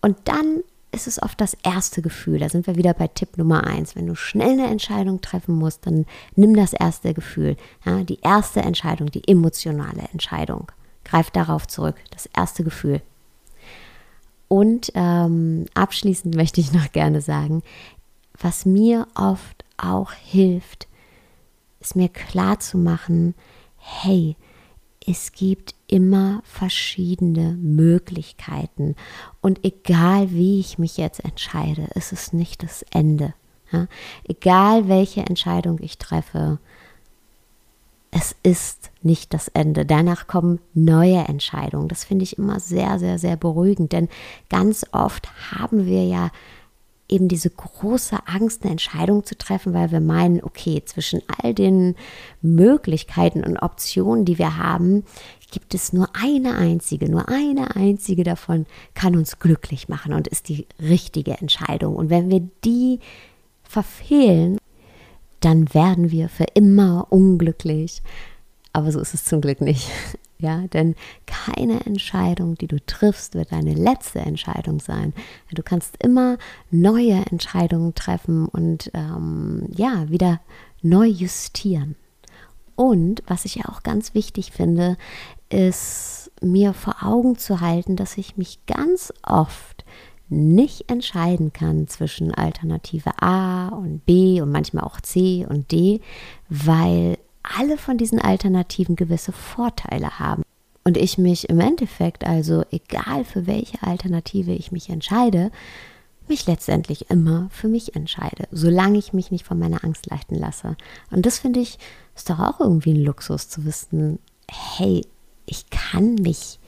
Und 0.00 0.16
dann 0.24 0.62
ist 0.92 1.06
es 1.06 1.22
oft 1.22 1.40
das 1.40 1.54
erste 1.62 2.02
Gefühl. 2.02 2.40
Da 2.40 2.48
sind 2.48 2.66
wir 2.66 2.76
wieder 2.76 2.94
bei 2.94 3.06
Tipp 3.06 3.38
Nummer 3.38 3.64
eins. 3.64 3.94
Wenn 3.94 4.06
du 4.06 4.14
schnell 4.14 4.52
eine 4.52 4.66
Entscheidung 4.66 5.20
treffen 5.20 5.54
musst, 5.54 5.86
dann 5.86 6.06
nimm 6.34 6.54
das 6.54 6.72
erste 6.72 7.14
Gefühl. 7.14 7.56
Ja? 7.84 8.02
Die 8.02 8.20
erste 8.20 8.60
Entscheidung, 8.60 9.10
die 9.10 9.26
emotionale 9.28 10.02
Entscheidung. 10.12 10.72
Greif 11.04 11.30
darauf 11.30 11.66
zurück, 11.66 11.96
das 12.10 12.26
erste 12.26 12.64
Gefühl. 12.64 13.02
Und 14.48 14.90
ähm, 14.94 15.66
abschließend 15.74 16.34
möchte 16.36 16.60
ich 16.60 16.72
noch 16.72 16.90
gerne 16.92 17.20
sagen, 17.20 17.62
was 18.40 18.64
mir 18.64 19.06
oft 19.14 19.64
auch 19.76 20.12
hilft, 20.12 20.88
ist 21.80 21.96
mir 21.96 22.08
klar 22.08 22.58
zu 22.60 22.78
machen, 22.78 23.34
hey, 23.76 24.36
es 25.06 25.32
gibt 25.32 25.74
immer 25.90 26.40
verschiedene 26.44 27.54
Möglichkeiten. 27.54 28.94
Und 29.40 29.64
egal 29.64 30.30
wie 30.30 30.60
ich 30.60 30.78
mich 30.78 30.96
jetzt 30.96 31.24
entscheide, 31.24 31.88
ist 31.94 32.12
es 32.12 32.32
nicht 32.32 32.62
das 32.62 32.84
Ende. 32.92 33.34
Ja? 33.72 33.88
Egal 34.26 34.88
welche 34.88 35.22
Entscheidung 35.22 35.78
ich 35.82 35.98
treffe, 35.98 36.58
es 38.12 38.34
ist 38.42 38.90
nicht 39.02 39.34
das 39.34 39.48
Ende. 39.48 39.84
Danach 39.84 40.26
kommen 40.26 40.60
neue 40.74 41.18
Entscheidungen. 41.18 41.88
Das 41.88 42.04
finde 42.04 42.24
ich 42.24 42.38
immer 42.38 42.60
sehr, 42.60 42.98
sehr, 42.98 43.18
sehr 43.18 43.36
beruhigend, 43.36 43.92
denn 43.92 44.08
ganz 44.48 44.84
oft 44.92 45.28
haben 45.52 45.86
wir 45.86 46.04
ja 46.04 46.30
eben 47.10 47.28
diese 47.28 47.50
große 47.50 48.16
Angst, 48.26 48.62
eine 48.62 48.72
Entscheidung 48.72 49.24
zu 49.24 49.36
treffen, 49.36 49.74
weil 49.74 49.90
wir 49.90 50.00
meinen, 50.00 50.42
okay, 50.42 50.82
zwischen 50.84 51.22
all 51.42 51.54
den 51.54 51.96
Möglichkeiten 52.40 53.44
und 53.44 53.58
Optionen, 53.58 54.24
die 54.24 54.38
wir 54.38 54.56
haben, 54.56 55.04
gibt 55.50 55.74
es 55.74 55.92
nur 55.92 56.08
eine 56.14 56.56
einzige, 56.56 57.10
nur 57.10 57.28
eine 57.28 57.76
einzige 57.76 58.24
davon 58.24 58.66
kann 58.94 59.16
uns 59.16 59.38
glücklich 59.38 59.88
machen 59.88 60.12
und 60.12 60.28
ist 60.28 60.48
die 60.48 60.66
richtige 60.80 61.32
Entscheidung. 61.32 61.96
Und 61.96 62.10
wenn 62.10 62.30
wir 62.30 62.48
die 62.64 63.00
verfehlen, 63.62 64.58
dann 65.40 65.72
werden 65.74 66.10
wir 66.10 66.28
für 66.28 66.46
immer 66.54 67.06
unglücklich. 67.10 68.02
Aber 68.72 68.92
so 68.92 69.00
ist 69.00 69.14
es 69.14 69.24
zum 69.24 69.40
Glück 69.40 69.60
nicht. 69.60 69.90
Ja, 70.42 70.66
denn 70.68 70.94
keine 71.26 71.84
Entscheidung, 71.84 72.54
die 72.54 72.66
du 72.66 72.78
triffst, 72.86 73.34
wird 73.34 73.52
deine 73.52 73.74
letzte 73.74 74.20
Entscheidung 74.20 74.80
sein. 74.80 75.12
Du 75.52 75.62
kannst 75.62 76.02
immer 76.02 76.38
neue 76.70 77.26
Entscheidungen 77.30 77.94
treffen 77.94 78.46
und 78.46 78.90
ähm, 78.94 79.66
ja, 79.68 80.08
wieder 80.08 80.40
neu 80.80 81.04
justieren. 81.04 81.94
Und 82.80 83.22
was 83.26 83.44
ich 83.44 83.66
auch 83.66 83.82
ganz 83.82 84.14
wichtig 84.14 84.52
finde, 84.52 84.96
ist 85.50 86.32
mir 86.40 86.72
vor 86.72 87.02
Augen 87.02 87.36
zu 87.36 87.60
halten, 87.60 87.94
dass 87.94 88.16
ich 88.16 88.38
mich 88.38 88.64
ganz 88.64 89.12
oft 89.22 89.84
nicht 90.30 90.90
entscheiden 90.90 91.52
kann 91.52 91.88
zwischen 91.88 92.32
Alternative 92.32 93.20
A 93.20 93.68
und 93.68 94.06
B 94.06 94.40
und 94.40 94.50
manchmal 94.50 94.84
auch 94.84 94.98
C 95.02 95.46
und 95.46 95.70
D, 95.70 96.00
weil 96.48 97.18
alle 97.42 97.76
von 97.76 97.98
diesen 97.98 98.18
Alternativen 98.18 98.96
gewisse 98.96 99.32
Vorteile 99.32 100.18
haben. 100.18 100.42
Und 100.82 100.96
ich 100.96 101.18
mich 101.18 101.50
im 101.50 101.60
Endeffekt, 101.60 102.26
also 102.26 102.64
egal 102.70 103.26
für 103.26 103.46
welche 103.46 103.82
Alternative 103.82 104.52
ich 104.52 104.72
mich 104.72 104.88
entscheide, 104.88 105.50
mich 106.30 106.46
letztendlich 106.46 107.10
immer 107.10 107.48
für 107.50 107.68
mich 107.68 107.94
entscheide, 107.94 108.48
solange 108.50 108.98
ich 108.98 109.12
mich 109.12 109.30
nicht 109.30 109.44
von 109.44 109.58
meiner 109.58 109.84
Angst 109.84 110.06
leiten 110.06 110.38
lasse. 110.38 110.76
Und 111.10 111.26
das 111.26 111.38
finde 111.38 111.60
ich, 111.60 111.78
ist 112.16 112.30
doch 112.30 112.38
auch 112.38 112.60
irgendwie 112.60 112.94
ein 112.94 113.04
Luxus 113.04 113.50
zu 113.50 113.66
wissen, 113.66 114.18
hey, 114.50 115.06
ich 115.44 115.68
kann 115.68 116.14
mich 116.14 116.58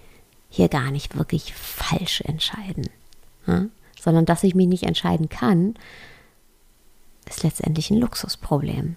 hier 0.51 0.69
gar 0.69 0.91
nicht 0.91 1.17
wirklich 1.17 1.55
falsch 1.55 2.21
entscheiden. 2.21 2.91
Ja? 3.47 3.67
Sondern 3.99 4.27
dass 4.27 4.45
ich 4.45 4.55
mich 4.55 4.67
nicht 4.67 4.83
entscheiden 4.83 5.31
kann, 5.31 5.75
ist 7.27 7.43
letztendlich 7.43 7.91
ein 7.91 7.99
Luxusproblem. 7.99 8.97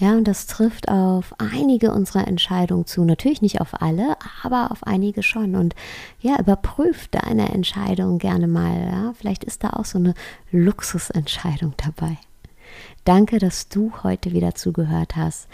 Ja, 0.00 0.12
und 0.12 0.26
das 0.26 0.46
trifft 0.46 0.88
auf 0.88 1.34
einige 1.36 1.92
unserer 1.92 2.26
Entscheidungen 2.26 2.86
zu. 2.86 3.04
Natürlich 3.04 3.42
nicht 3.42 3.60
auf 3.60 3.82
alle, 3.82 4.16
aber 4.42 4.70
auf 4.70 4.86
einige 4.86 5.22
schon. 5.22 5.54
Und 5.54 5.74
ja, 6.20 6.40
überprüf 6.40 7.08
deine 7.08 7.50
Entscheidung 7.50 8.18
gerne 8.18 8.48
mal. 8.48 8.88
Ja? 8.90 9.12
Vielleicht 9.12 9.44
ist 9.44 9.62
da 9.62 9.74
auch 9.74 9.84
so 9.84 9.98
eine 9.98 10.14
Luxusentscheidung 10.52 11.74
dabei. 11.76 12.16
Danke, 13.04 13.38
dass 13.38 13.68
du 13.68 13.92
heute 14.02 14.32
wieder 14.32 14.54
zugehört 14.54 15.16
hast. 15.16 15.48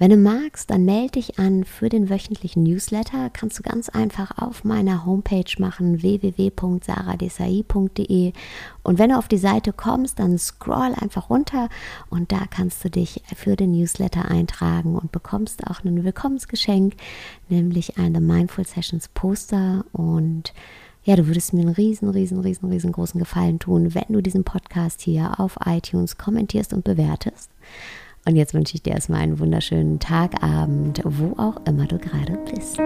Wenn 0.00 0.10
du 0.10 0.16
magst, 0.16 0.70
dann 0.70 0.84
melde 0.84 1.10
dich 1.12 1.38
an 1.40 1.64
für 1.64 1.88
den 1.88 2.08
wöchentlichen 2.08 2.62
Newsletter. 2.62 3.30
Kannst 3.32 3.58
du 3.58 3.64
ganz 3.64 3.88
einfach 3.88 4.38
auf 4.38 4.62
meiner 4.62 5.04
Homepage 5.04 5.50
machen, 5.58 6.02
www.saradesai.de. 6.02 8.32
Und 8.84 8.98
wenn 9.00 9.10
du 9.10 9.18
auf 9.18 9.26
die 9.26 9.38
Seite 9.38 9.72
kommst, 9.72 10.20
dann 10.20 10.38
scroll 10.38 10.94
einfach 10.96 11.30
runter 11.30 11.68
und 12.10 12.30
da 12.30 12.42
kannst 12.48 12.84
du 12.84 12.90
dich 12.90 13.24
für 13.34 13.56
den 13.56 13.72
Newsletter 13.72 14.30
eintragen 14.30 14.94
und 14.94 15.10
bekommst 15.10 15.66
auch 15.66 15.82
ein 15.82 16.04
Willkommensgeschenk, 16.04 16.94
nämlich 17.48 17.98
ein 17.98 18.14
The 18.14 18.20
Mindful 18.20 18.64
Sessions 18.64 19.08
Poster 19.08 19.84
und 19.90 20.54
ja, 21.02 21.16
du 21.16 21.26
würdest 21.26 21.52
mir 21.54 21.62
einen 21.62 21.70
riesen, 21.70 22.08
riesen, 22.10 22.38
riesen, 22.38 22.68
riesengroßen 22.68 23.18
Gefallen 23.18 23.58
tun, 23.58 23.94
wenn 23.94 24.06
du 24.10 24.20
diesen 24.20 24.44
Podcast 24.44 25.00
hier 25.00 25.40
auf 25.40 25.58
iTunes 25.64 26.18
kommentierst 26.18 26.72
und 26.72 26.84
bewertest. 26.84 27.50
Und 28.26 28.36
jetzt 28.36 28.54
wünsche 28.54 28.74
ich 28.74 28.82
dir 28.82 28.92
erstmal 28.92 29.20
einen 29.20 29.38
wunderschönen 29.38 29.98
Tag, 29.98 30.42
Abend, 30.42 31.00
wo 31.04 31.34
auch 31.40 31.60
immer 31.66 31.86
du 31.86 31.98
gerade 31.98 32.38
bist. 32.54 32.78